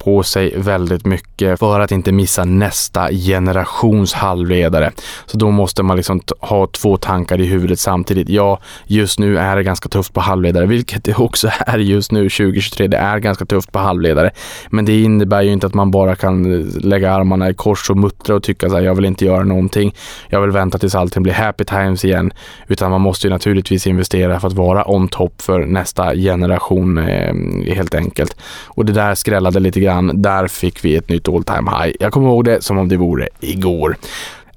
på 0.05 0.23
sig 0.23 0.53
väldigt 0.57 1.05
mycket 1.05 1.59
för 1.59 1.79
att 1.79 1.91
inte 1.91 2.11
missa 2.11 2.45
nästa 2.45 3.11
generations 3.11 4.13
halvledare. 4.13 4.91
Så 5.25 5.37
då 5.37 5.51
måste 5.51 5.83
man 5.83 5.97
liksom 5.97 6.21
ha 6.39 6.67
två 6.67 6.97
tankar 6.97 7.41
i 7.41 7.45
huvudet 7.45 7.79
samtidigt. 7.79 8.29
Ja, 8.29 8.59
just 8.85 9.19
nu 9.19 9.37
är 9.37 9.55
det 9.55 9.63
ganska 9.63 9.89
tufft 9.89 10.13
på 10.13 10.21
halvledare, 10.21 10.65
vilket 10.65 11.03
det 11.03 11.15
också 11.15 11.49
är 11.65 11.77
just 11.77 12.11
nu 12.11 12.29
2023. 12.29 12.87
Det 12.87 12.97
är 12.97 13.19
ganska 13.19 13.45
tufft 13.45 13.71
på 13.71 13.79
halvledare, 13.79 14.31
men 14.69 14.85
det 14.85 15.01
innebär 15.01 15.41
ju 15.41 15.51
inte 15.51 15.67
att 15.67 15.73
man 15.73 15.91
bara 15.91 16.15
kan 16.15 16.53
eh, 16.53 16.65
lägga 16.83 17.13
armarna 17.13 17.49
i 17.49 17.53
kors 17.53 17.89
och 17.89 17.97
muttra 17.97 18.35
och 18.35 18.43
tycka 18.43 18.69
så 18.69 18.75
här, 18.75 18.83
jag 18.83 18.95
vill 18.95 19.05
inte 19.05 19.25
göra 19.25 19.43
någonting. 19.43 19.95
Jag 20.29 20.41
vill 20.41 20.51
vänta 20.51 20.77
tills 20.77 20.95
allting 20.95 21.23
blir 21.23 21.33
happy 21.33 21.63
times 21.63 22.05
igen, 22.05 22.31
utan 22.67 22.91
man 22.91 23.01
måste 23.01 23.27
ju 23.27 23.33
naturligtvis 23.33 23.87
investera 23.87 24.39
för 24.39 24.47
att 24.47 24.53
vara 24.53 24.91
on 24.91 25.07
top 25.07 25.41
för 25.41 25.65
nästa 25.65 26.15
generation 26.15 26.97
eh, 26.97 27.33
helt 27.75 27.95
enkelt. 27.95 28.37
Och 28.65 28.85
det 28.85 28.93
där 28.93 29.15
skrällade 29.15 29.59
lite 29.59 29.79
grann. 29.79 29.94
Där 30.01 30.47
fick 30.47 30.85
vi 30.85 30.95
ett 30.95 31.09
nytt 31.09 31.29
all 31.29 31.43
time 31.43 31.71
high. 31.71 31.95
Jag 31.99 32.13
kommer 32.13 32.27
ihåg 32.27 32.45
det 32.45 32.63
som 32.63 32.77
om 32.77 32.89
det 32.89 32.97
vore 32.97 33.27
igår. 33.39 33.97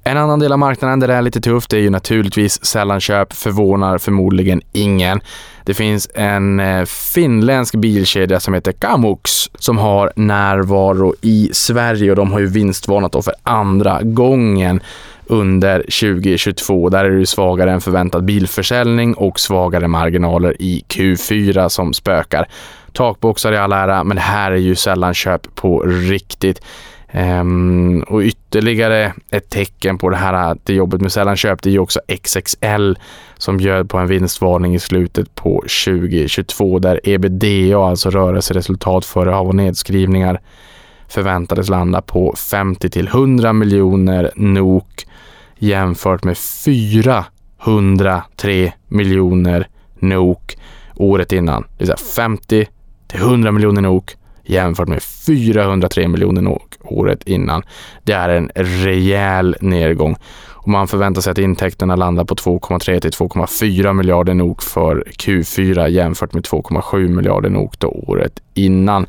En 0.03 0.17
annan 0.17 0.39
del 0.39 0.51
av 0.51 0.59
marknaden 0.59 0.99
där 0.99 1.07
det 1.07 1.13
är 1.13 1.21
lite 1.21 1.41
tufft 1.41 1.73
är 1.73 1.77
ju 1.77 1.89
naturligtvis 1.89 2.65
sällanköp, 2.65 3.33
förvånar 3.33 3.97
förmodligen 3.97 4.61
ingen. 4.71 5.21
Det 5.63 5.73
finns 5.73 6.09
en 6.13 6.59
eh, 6.59 6.85
finländsk 6.85 7.75
bilkedja 7.75 8.39
som 8.39 8.53
heter 8.53 8.71
Kamux 8.71 9.31
som 9.59 9.77
har 9.77 10.11
närvaro 10.15 11.15
i 11.21 11.49
Sverige 11.53 12.09
och 12.09 12.15
de 12.15 12.31
har 12.31 12.39
ju 12.39 12.47
vinstvarnat 12.47 13.11
då 13.11 13.21
för 13.21 13.33
andra 13.43 13.99
gången 14.01 14.81
under 15.25 15.79
2022. 15.79 16.89
Där 16.89 17.05
är 17.05 17.19
det 17.19 17.25
svagare 17.25 17.71
än 17.71 17.81
förväntad 17.81 18.23
bilförsäljning 18.23 19.13
och 19.13 19.39
svagare 19.39 19.87
marginaler 19.87 20.61
i 20.61 20.83
Q4 20.87 21.69
som 21.69 21.93
spökar. 21.93 22.47
Takboxar 22.99 23.51
i 23.51 23.57
all 23.57 23.73
ära, 23.73 24.03
men 24.03 24.15
det 24.15 24.21
här 24.21 24.51
är 24.51 24.55
ju 24.55 24.75
sällan 24.75 25.13
köp 25.13 25.55
på 25.55 25.83
riktigt. 25.83 26.61
Um, 27.13 28.01
och 28.01 28.21
ytterligare 28.21 29.13
ett 29.31 29.49
tecken 29.49 29.97
på 29.97 30.09
det 30.09 30.15
här 30.15 30.49
äh, 30.49 30.55
det 30.63 30.73
jobbet 30.73 31.01
med 31.01 31.11
sällanköp, 31.11 31.61
det 31.61 31.69
är 31.69 31.71
ju 31.71 31.79
också 31.79 31.99
XXL 32.23 32.93
som 33.37 33.57
bjöd 33.57 33.89
på 33.89 33.97
en 33.97 34.07
vinstvarning 34.07 34.75
i 34.75 34.79
slutet 34.79 35.35
på 35.35 35.63
2022 35.85 36.79
där 36.79 36.99
ebitda, 37.03 37.77
alltså 37.77 38.09
rörelseresultat 38.09 39.05
före 39.05 39.35
av 39.35 39.47
och 39.47 39.55
nedskrivningar, 39.55 40.41
förväntades 41.07 41.69
landa 41.69 42.01
på 42.01 42.35
50 42.51 42.89
till 42.89 43.07
100 43.07 43.53
miljoner 43.53 44.31
NOK 44.35 45.07
jämfört 45.57 46.23
med 46.23 46.37
403 46.37 48.71
miljoner 48.87 49.67
NOK 49.99 50.57
året 50.95 51.31
innan. 51.31 51.61
Det 51.61 51.67
vill 51.77 51.87
säga 51.87 51.97
50 52.15 52.67
till 53.09 53.19
100 53.19 53.51
miljoner 53.51 53.81
NOK 53.81 54.15
jämfört 54.43 54.87
med 54.87 55.03
403 55.03 56.07
miljoner 56.07 56.41
NOK 56.41 56.73
året 56.81 57.23
innan. 57.27 57.63
Det 58.03 58.13
är 58.13 58.29
en 58.29 58.51
rejäl 58.55 59.55
nedgång 59.61 60.15
och 60.47 60.67
man 60.67 60.87
förväntar 60.87 61.21
sig 61.21 61.31
att 61.31 61.37
intäkterna 61.37 61.95
landar 61.95 62.25
på 62.25 62.35
2,3 62.35 62.99
till 62.99 63.11
2,4 63.11 63.93
miljarder 63.93 64.33
NOK 64.33 64.61
för 64.61 65.03
Q4 65.17 65.87
jämfört 65.87 66.33
med 66.33 66.43
2,7 66.43 67.07
miljarder 67.07 67.49
NOK 67.49 67.79
då 67.79 67.87
året 67.87 68.39
innan. 68.53 69.07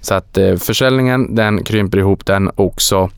Så 0.00 0.14
att 0.14 0.38
eh, 0.38 0.56
försäljningen 0.56 1.34
den 1.34 1.64
krymper 1.64 1.98
ihop 1.98 2.26
den 2.26 2.50
också. 2.54 3.10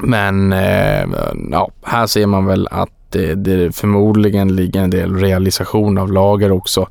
Men 0.00 0.52
eh, 0.52 1.06
ja, 1.50 1.70
här 1.82 2.06
ser 2.06 2.26
man 2.26 2.46
väl 2.46 2.68
att 2.70 2.90
det, 3.10 3.34
det 3.34 3.76
förmodligen 3.76 4.56
ligger 4.56 4.82
en 4.82 4.90
del 4.90 5.16
realisation 5.16 5.98
av 5.98 6.12
lager 6.12 6.52
också. 6.52 6.88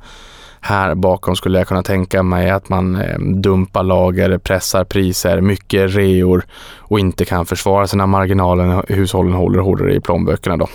Här 0.66 0.96
bakom 0.96 1.36
skulle 1.36 1.58
jag 1.58 1.68
kunna 1.68 1.84
tänka 1.84 2.24
mig 2.24 2.50
att 2.50 2.70
man 2.70 2.96
ehm, 2.96 3.42
dumpar 3.42 3.84
lager, 3.84 4.38
pressar 4.38 4.84
priser, 4.84 5.42
mycket 5.42 5.96
reor 5.96 6.46
och 6.78 7.00
inte 7.00 7.26
kan 7.26 7.46
försvara 7.46 7.88
sina 7.88 8.06
marginaler. 8.06 8.66
när 8.66 8.86
Hushållen 8.88 9.34
håller 9.34 9.60
hårdare 9.60 9.96
i 9.96 10.00
plånböckerna 10.00 10.58
då. 10.58 10.68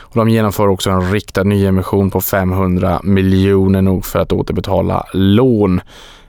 Och 0.00 0.16
de 0.16 0.28
genomför 0.28 0.68
också 0.68 0.90
en 0.90 1.12
riktad 1.12 1.42
nyemission 1.42 2.10
på 2.10 2.20
500 2.20 3.00
miljoner 3.02 3.82
nog 3.82 4.04
för 4.04 4.18
att 4.18 4.32
återbetala 4.32 5.06
lån. 5.12 5.80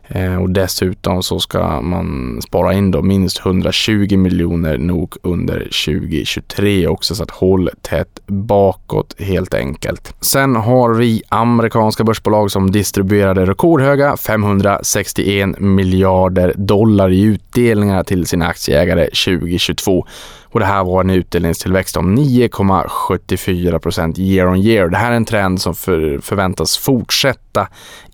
Eh, 0.08 0.42
och 0.42 0.50
dessutom 0.50 1.24
så 1.24 1.40
ska 1.40 1.82
man 1.82 2.40
spara 2.42 2.74
in 2.74 2.92
då 2.92 3.02
minst 3.02 3.46
120 3.46 4.18
miljoner 4.18 4.78
nog 4.78 5.16
under 5.22 5.60
2023 5.60 6.88
också 6.88 7.16
så 7.16 7.24
att 7.24 7.32
håll 7.32 7.70
tätt 7.82 8.20
bakåt 8.28 9.16
helt 9.20 9.54
enkelt. 9.54 10.16
Sen 10.22 10.56
har 10.56 10.94
vi 10.94 11.24
amerikanska 11.30 12.04
börsbolag 12.04 12.52
som 12.52 12.72
distribuerade 12.72 13.46
rekordhöga 13.46 14.18
561 14.18 15.60
miljarder 15.60 16.54
dollar 16.58 17.10
i 17.10 17.22
utdelningar 17.22 18.04
till 18.04 18.26
sina 18.26 18.48
aktieägare 18.48 19.06
2022 19.06 20.06
och 20.54 20.60
det 20.60 20.66
här 20.66 20.84
var 20.84 21.02
en 21.02 21.10
utdelningstillväxt 21.10 21.98
om 21.98 22.18
9,74 22.18 23.80
procent 23.80 24.20
year 24.20 24.48
on 24.48 24.58
year. 24.58 24.89
Det 24.89 24.98
här 24.98 25.12
är 25.12 25.16
en 25.16 25.26
trend 25.26 25.62
som 25.62 25.76
för, 25.76 26.20
förväntas 26.20 26.78
fortsätta 26.78 27.68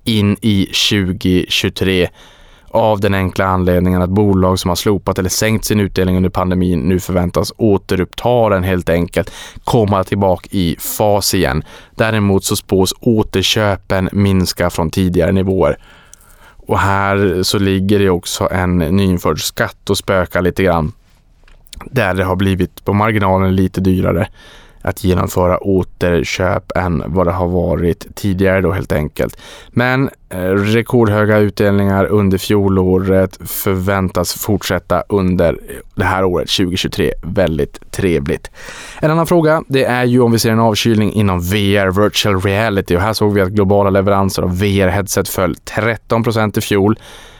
in 0.03 0.37
i 0.41 0.65
2023 0.65 2.09
av 2.67 2.99
den 2.99 3.13
enkla 3.13 3.45
anledningen 3.45 4.01
att 4.01 4.09
bolag 4.09 4.59
som 4.59 4.69
har 4.69 4.75
slopat 4.75 5.19
eller 5.19 5.29
sänkt 5.29 5.65
sin 5.65 5.79
utdelning 5.79 6.17
under 6.17 6.29
pandemin 6.29 6.79
nu 6.79 6.99
förväntas 6.99 7.53
återuppta 7.57 8.49
den 8.49 8.63
helt 8.63 8.89
enkelt, 8.89 9.31
komma 9.63 10.03
tillbaka 10.03 10.47
i 10.51 10.75
fas 10.79 11.33
igen. 11.33 11.63
Däremot 11.95 12.43
så 12.43 12.55
spås 12.55 12.93
återköpen 12.99 14.09
minska 14.11 14.69
från 14.69 14.89
tidigare 14.89 15.31
nivåer. 15.31 15.77
Och 16.67 16.79
här 16.79 17.43
så 17.43 17.59
ligger 17.59 17.99
det 17.99 18.09
också 18.09 18.47
en 18.51 18.77
nyinförd 18.77 19.41
skatt 19.41 19.89
och 19.89 19.97
spökar 19.97 20.41
lite 20.41 20.63
grann 20.63 20.91
där 21.85 22.13
det 22.13 22.23
har 22.23 22.35
blivit 22.35 22.85
på 22.85 22.93
marginalen 22.93 23.55
lite 23.55 23.81
dyrare 23.81 24.27
att 24.81 25.03
genomföra 25.03 25.63
återköp 25.63 26.71
än 26.75 27.03
vad 27.05 27.27
det 27.27 27.31
har 27.31 27.47
varit 27.47 28.15
tidigare 28.15 28.61
då 28.61 28.71
helt 28.71 28.91
enkelt. 28.91 29.37
Men 29.69 30.09
eh, 30.29 30.39
rekordhöga 30.49 31.37
utdelningar 31.37 32.05
under 32.05 32.37
fjolåret 32.37 33.37
förväntas 33.49 34.33
fortsätta 34.33 35.03
under 35.09 35.59
det 35.95 36.03
här 36.03 36.23
året 36.23 36.49
2023. 36.49 37.13
Väldigt 37.21 37.91
trevligt. 37.91 38.51
En 38.99 39.11
annan 39.11 39.27
fråga, 39.27 39.63
det 39.67 39.83
är 39.83 40.03
ju 40.03 40.19
om 40.19 40.31
vi 40.31 40.39
ser 40.39 40.51
en 40.51 40.59
avkylning 40.59 41.13
inom 41.13 41.41
VR, 41.41 42.03
virtual 42.03 42.41
reality 42.41 42.95
och 42.95 43.01
här 43.01 43.13
såg 43.13 43.33
vi 43.33 43.41
att 43.41 43.49
globala 43.49 43.89
leveranser 43.89 44.41
av 44.43 44.57
VR-headset 44.57 45.29
föll 45.29 45.55
13 45.55 46.23
procent 46.23 46.57
i 46.57 46.61
fjol 46.61 46.99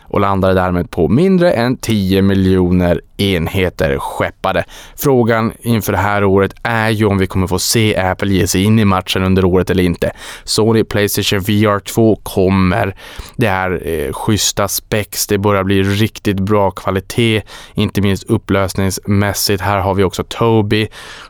och 0.09 0.19
landade 0.19 0.53
därmed 0.53 0.91
på 0.91 1.07
mindre 1.07 1.51
än 1.51 1.77
10 1.77 2.21
miljoner 2.21 3.01
enheter 3.17 3.97
skeppade. 3.99 4.63
Frågan 4.95 5.53
inför 5.59 5.91
det 5.91 5.97
här 5.97 6.23
året 6.23 6.53
är 6.63 6.89
ju 6.89 7.05
om 7.05 7.17
vi 7.17 7.27
kommer 7.27 7.47
få 7.47 7.59
se 7.59 7.97
Apple 7.97 8.33
ge 8.33 8.47
sig 8.47 8.63
in 8.63 8.79
i 8.79 8.85
matchen 8.85 9.23
under 9.23 9.45
året 9.45 9.69
eller 9.69 9.83
inte. 9.83 10.11
Sony 10.43 10.83
Playstation 10.83 11.39
VR 11.39 11.79
2 11.79 12.15
kommer. 12.15 12.95
Det 13.35 13.47
är 13.47 13.87
eh, 13.87 14.13
schyssta 14.13 14.67
specs, 14.67 15.27
det 15.27 15.37
börjar 15.37 15.63
bli 15.63 15.83
riktigt 15.83 16.39
bra 16.39 16.71
kvalitet, 16.71 17.41
inte 17.73 18.01
minst 18.01 18.23
upplösningsmässigt. 18.23 19.61
Här 19.61 19.79
har 19.79 19.93
vi 19.93 20.03
också 20.03 20.23
Tobii, 20.23 20.87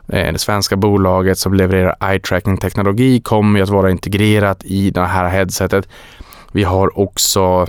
eh, 0.08 0.32
det 0.32 0.38
svenska 0.38 0.76
bolaget 0.76 1.38
som 1.38 1.54
levererar 1.54 2.10
eye 2.10 2.20
tracking 2.20 2.56
teknologi, 2.56 3.20
kommer 3.20 3.62
att 3.62 3.68
vara 3.68 3.90
integrerat 3.90 4.64
i 4.64 4.90
det 4.90 5.00
här 5.00 5.28
headsetet. 5.28 5.88
Vi 6.52 6.64
har 6.64 6.98
också 6.98 7.66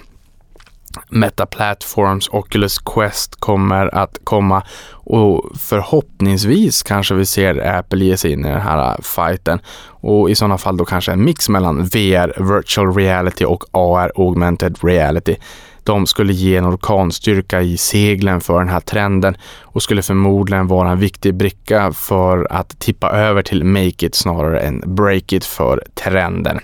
Meta 1.10 1.46
Platforms, 1.46 2.30
Oculus 2.32 2.80
Quest 2.80 3.40
kommer 3.40 3.96
att 3.96 4.18
komma 4.24 4.64
och 4.92 5.52
förhoppningsvis 5.60 6.84
kanske 6.84 7.14
vi 7.14 7.26
ser 7.26 7.76
Apple 7.76 8.06
ge 8.06 8.18
sig 8.18 8.32
in 8.32 8.46
i 8.46 8.50
den 8.50 8.62
här 8.62 8.92
äh, 8.92 9.02
fighten 9.02 9.60
och 9.86 10.30
i 10.30 10.36
sådana 10.36 10.58
fall 10.58 10.78
då 10.78 10.86
kanske 10.86 11.12
en 11.12 11.26
mix 11.26 11.50
mellan 11.50 11.86
VR, 11.86 12.56
virtual 12.56 12.96
reality 12.96 13.46
och 13.46 13.64
AR, 13.72 14.12
augmented 14.16 14.84
reality. 14.84 15.36
De 15.84 16.08
skulle 16.08 16.34
ge 16.34 16.58
en 16.58 16.66
orkanstyrka 16.66 17.62
i 17.62 17.78
seglen 17.78 18.42
för 18.42 18.60
den 18.60 18.70
här 18.70 18.80
trenden 18.80 19.38
och 19.62 19.84
skulle 19.84 20.02
förmodligen 20.02 20.68
vara 20.68 20.92
en 20.92 21.00
viktig 21.00 21.36
bricka 21.36 21.92
för 21.92 22.48
att 22.52 22.80
tippa 22.80 23.12
över 23.12 23.42
till 23.42 23.64
make 23.64 24.06
it 24.06 24.16
snarare 24.16 24.60
än 24.60 24.84
break 24.86 25.34
it 25.34 25.46
för 25.46 25.84
trenden. 25.94 26.60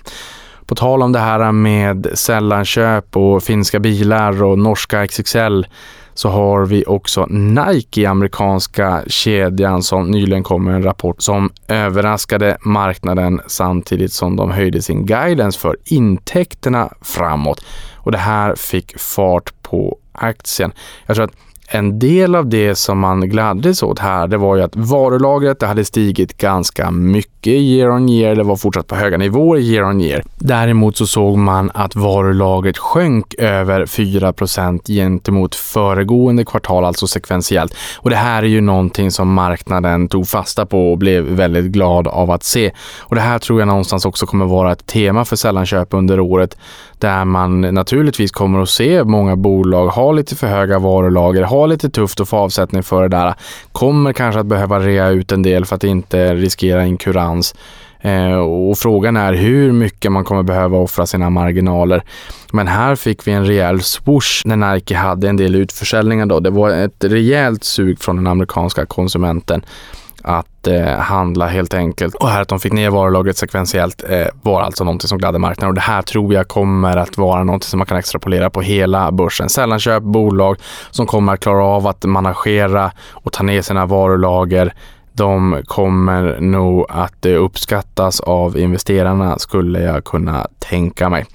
På 0.68 0.74
tal 0.74 1.02
om 1.02 1.12
det 1.12 1.18
här 1.18 1.52
med 1.52 2.06
sällanköp 2.14 3.16
och 3.16 3.42
finska 3.42 3.80
bilar 3.80 4.42
och 4.42 4.58
norska 4.58 5.06
XXL 5.06 5.64
så 6.14 6.28
har 6.28 6.66
vi 6.66 6.84
också 6.86 7.26
Nike, 7.26 8.08
amerikanska 8.08 9.02
kedjan, 9.06 9.82
som 9.82 10.10
nyligen 10.10 10.42
kom 10.42 10.64
med 10.64 10.74
en 10.74 10.82
rapport 10.82 11.22
som 11.22 11.50
överraskade 11.68 12.56
marknaden 12.60 13.40
samtidigt 13.46 14.12
som 14.12 14.36
de 14.36 14.50
höjde 14.50 14.82
sin 14.82 15.06
guidance 15.06 15.58
för 15.58 15.76
intäkterna 15.84 16.92
framåt. 17.02 17.64
Och 17.96 18.12
det 18.12 18.18
här 18.18 18.54
fick 18.54 18.98
fart 18.98 19.62
på 19.62 19.98
aktien. 20.12 20.72
Jag 21.06 21.16
tror 21.16 21.24
att 21.24 21.36
en 21.70 21.98
del 21.98 22.34
av 22.34 22.48
det 22.48 22.74
som 22.74 22.98
man 22.98 23.20
gladdes 23.20 23.82
åt 23.82 23.98
här, 23.98 24.26
det 24.26 24.36
var 24.36 24.56
ju 24.56 24.62
att 24.62 24.76
varulagret 24.76 25.60
det 25.60 25.66
hade 25.66 25.84
stigit 25.84 26.38
ganska 26.38 26.90
mycket 26.90 27.52
year 27.52 27.90
on 27.90 28.08
year, 28.08 28.34
det 28.34 28.42
var 28.42 28.56
fortsatt 28.56 28.86
på 28.86 28.94
höga 28.94 29.18
nivåer 29.18 29.58
year 29.58 29.84
on 29.84 30.00
year. 30.00 30.22
Däremot 30.38 30.96
så 30.96 31.06
såg 31.06 31.38
man 31.38 31.70
att 31.74 31.96
varulagret 31.96 32.78
sjönk 32.78 33.34
över 33.38 33.86
4% 33.86 34.80
gentemot 34.86 35.54
föregående 35.54 36.44
kvartal, 36.44 36.84
alltså 36.84 37.06
sekventiellt. 37.06 37.74
Och 37.98 38.10
det 38.10 38.16
här 38.16 38.42
är 38.42 38.46
ju 38.46 38.60
någonting 38.60 39.10
som 39.10 39.32
marknaden 39.32 40.08
tog 40.08 40.28
fasta 40.28 40.66
på 40.66 40.92
och 40.92 40.98
blev 40.98 41.24
väldigt 41.24 41.64
glad 41.64 42.08
av 42.08 42.30
att 42.30 42.44
se. 42.44 42.72
Och 43.00 43.14
det 43.14 43.20
här 43.20 43.38
tror 43.38 43.60
jag 43.60 43.68
någonstans 43.68 44.06
också 44.06 44.26
kommer 44.26 44.46
vara 44.46 44.72
ett 44.72 44.86
tema 44.86 45.24
för 45.24 45.36
sällanköp 45.36 45.94
under 45.94 46.20
året 46.20 46.56
där 46.98 47.24
man 47.24 47.60
naturligtvis 47.60 48.32
kommer 48.32 48.62
att 48.62 48.68
se 48.68 49.04
många 49.04 49.36
bolag 49.36 49.88
ha 49.88 50.12
lite 50.12 50.36
för 50.36 50.46
höga 50.46 50.78
varulager, 50.78 51.42
ha 51.58 51.66
lite 51.66 51.90
tufft 51.90 52.20
att 52.20 52.28
få 52.28 52.36
avsättning 52.36 52.82
för 52.82 53.02
det 53.02 53.08
där, 53.08 53.34
kommer 53.72 54.12
kanske 54.12 54.40
att 54.40 54.46
behöva 54.46 54.80
rea 54.80 55.08
ut 55.08 55.32
en 55.32 55.42
del 55.42 55.64
för 55.64 55.76
att 55.76 55.84
inte 55.84 56.34
riskera 56.34 56.86
inkurans. 56.86 57.54
Eh, 58.00 58.38
och 58.38 58.78
frågan 58.78 59.16
är 59.16 59.32
hur 59.32 59.72
mycket 59.72 60.12
man 60.12 60.24
kommer 60.24 60.42
behöva 60.42 60.78
offra 60.78 61.06
sina 61.06 61.30
marginaler. 61.30 62.02
Men 62.52 62.68
här 62.68 62.96
fick 62.96 63.26
vi 63.26 63.32
en 63.32 63.46
rejäl 63.46 63.82
swoosh 63.82 64.42
när 64.44 64.74
Nike 64.74 64.94
hade 64.94 65.28
en 65.28 65.36
del 65.36 65.54
utförsäljningar. 65.54 66.26
Då. 66.26 66.40
Det 66.40 66.50
var 66.50 66.70
ett 66.70 67.04
rejält 67.04 67.64
sug 67.64 68.00
från 68.00 68.16
den 68.16 68.26
amerikanska 68.26 68.86
konsumenten 68.86 69.62
att 70.28 70.66
eh, 70.66 70.98
handla 70.98 71.46
helt 71.46 71.74
enkelt. 71.74 72.14
Och 72.14 72.28
här 72.28 72.42
att 72.42 72.48
de 72.48 72.60
fick 72.60 72.72
ner 72.72 72.90
varulagret 72.90 73.36
sekventiellt 73.36 74.04
eh, 74.08 74.26
var 74.42 74.62
alltså 74.62 74.84
någonting 74.84 75.08
som 75.08 75.18
gladde 75.18 75.38
marknaden 75.38 75.68
och 75.68 75.74
det 75.74 75.80
här 75.80 76.02
tror 76.02 76.34
jag 76.34 76.48
kommer 76.48 76.96
att 76.96 77.18
vara 77.18 77.44
någonting 77.44 77.68
som 77.68 77.78
man 77.78 77.86
kan 77.86 77.98
extrapolera 77.98 78.50
på 78.50 78.60
hela 78.60 79.12
börsen. 79.12 79.48
Sällanköp 79.48 80.02
bolag 80.02 80.56
som 80.90 81.06
kommer 81.06 81.34
att 81.34 81.40
klara 81.40 81.64
av 81.64 81.86
att 81.86 82.04
managera 82.04 82.92
och 83.12 83.32
ta 83.32 83.42
ner 83.42 83.62
sina 83.62 83.86
varulager 83.86 84.74
de 85.18 85.62
kommer 85.66 86.40
nog 86.40 86.86
att 86.88 87.26
eh, 87.26 87.42
uppskattas 87.42 88.20
av 88.20 88.58
investerarna 88.58 89.38
skulle 89.38 89.80
jag 89.80 90.04
kunna 90.04 90.46
tänka 90.58 91.08
mig. 91.08 91.26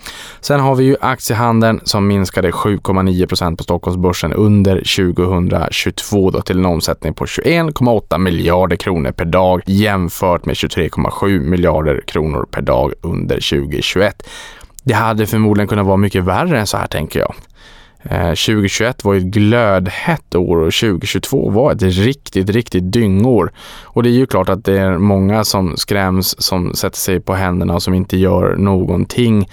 Sen 0.42 0.60
har 0.60 0.76
vi 0.76 0.84
ju 0.84 0.96
aktiehandeln 1.02 1.82
som 1.84 2.08
minskade 2.08 2.52
7,9 2.52 3.28
procent 3.28 3.58
på 3.58 3.64
Stockholmsbörsen 3.64 4.34
under 4.34 4.76
2022 4.76 6.30
då 6.32 6.42
till 6.42 6.60
en 6.60 6.66
omsättning 6.66 7.14
på 7.14 7.26
21,8 7.26 8.18
miljarder 8.18 8.76
kronor 8.76 9.12
per 9.12 9.26
dag 9.26 9.62
jämfört 9.66 10.46
med 10.46 10.56
23,7 10.56 11.40
miljarder 11.40 12.02
kronor 12.08 12.48
per 12.52 12.62
dag 12.62 12.94
under 13.02 13.36
2021. 13.36 14.24
Det 14.84 14.94
hade 14.94 15.26
förmodligen 15.26 15.68
kunnat 15.68 15.86
vara 15.86 15.98
mycket 15.98 16.24
värre 16.24 16.60
än 16.60 16.68
så 16.68 16.78
här 16.78 16.88
tänker 16.88 17.20
jag. 17.20 17.34
Eh, 18.04 18.34
2021 18.34 19.04
var 19.04 19.16
ett 19.16 19.24
glödhett 19.24 20.36
år 20.36 20.58
och 20.58 20.74
2022 20.74 21.50
var 21.50 21.72
ett 21.72 21.82
riktigt, 21.82 22.50
riktigt 22.50 22.92
dyngår. 22.92 23.52
Och 23.84 24.04
det 24.04 24.10
är 24.10 24.14
ju 24.14 24.26
klart 24.26 24.50
att 24.50 24.66
det 24.66 24.80
är 24.80 24.98
många 24.98 25.44
som 25.44 25.78
skräms, 25.78 26.42
som 26.42 26.74
sätter 26.74 26.98
sig 26.98 27.20
på 27.20 27.34
händerna 27.34 27.74
och 27.74 27.84
som 27.84 27.94
inte 27.94 28.18
gör 28.18 28.56
någonting. 28.56 29.48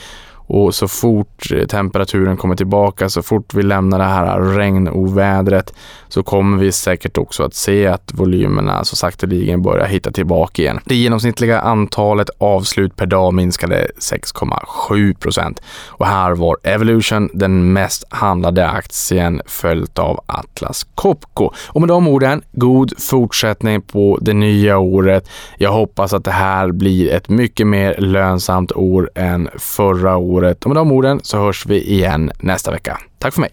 Och 0.52 0.74
så 0.74 0.88
fort 0.88 1.52
eh, 1.52 1.66
temperaturen 1.66 2.36
kommer 2.36 2.56
tillbaka, 2.56 3.08
så 3.08 3.22
fort 3.22 3.54
vi 3.54 3.62
lämnar 3.62 3.98
det 3.98 4.04
här 4.04 4.40
regnovädret 4.40 5.74
så 6.08 6.22
kommer 6.22 6.58
vi 6.58 6.72
säkert 6.72 7.18
också 7.18 7.42
att 7.42 7.54
se 7.54 7.86
att 7.86 8.10
volymerna 8.14 8.84
så 8.84 8.96
sakteligen 8.96 9.62
börjar 9.62 9.86
hitta 9.86 10.10
tillbaka 10.10 10.62
igen. 10.62 10.80
Det 10.84 10.94
genomsnittliga 10.94 11.60
antalet 11.60 12.30
avslut 12.38 12.96
per 12.96 13.06
dag 13.06 13.34
minskade 13.34 13.86
6,7 14.00 15.14
procent 15.14 15.62
och 15.88 16.06
här 16.06 16.32
var 16.32 16.56
Evolution 16.62 17.30
den 17.34 17.72
mest 17.72 18.04
handlade 18.10 18.68
aktien 18.68 19.42
följt 19.46 19.98
av 19.98 20.20
Atlas 20.26 20.86
Copco. 20.94 21.50
Och 21.66 21.80
med 21.80 21.88
de 21.88 22.08
orden, 22.08 22.42
god 22.52 22.92
fortsättning 22.98 23.82
på 23.82 24.18
det 24.20 24.34
nya 24.34 24.78
året. 24.78 25.28
Jag 25.58 25.72
hoppas 25.72 26.12
att 26.12 26.24
det 26.24 26.30
här 26.30 26.72
blir 26.72 27.12
ett 27.12 27.28
mycket 27.28 27.66
mer 27.66 27.94
lönsamt 27.98 28.72
år 28.72 29.10
än 29.14 29.48
förra 29.58 30.16
året. 30.16 30.39
Och 30.40 30.66
med 30.66 30.76
de 30.76 30.92
orden 30.92 31.20
så 31.22 31.38
hörs 31.38 31.66
vi 31.66 31.82
igen 31.82 32.30
nästa 32.38 32.70
vecka. 32.70 32.98
Tack 33.18 33.34
för 33.34 33.40
mig! 33.40 33.50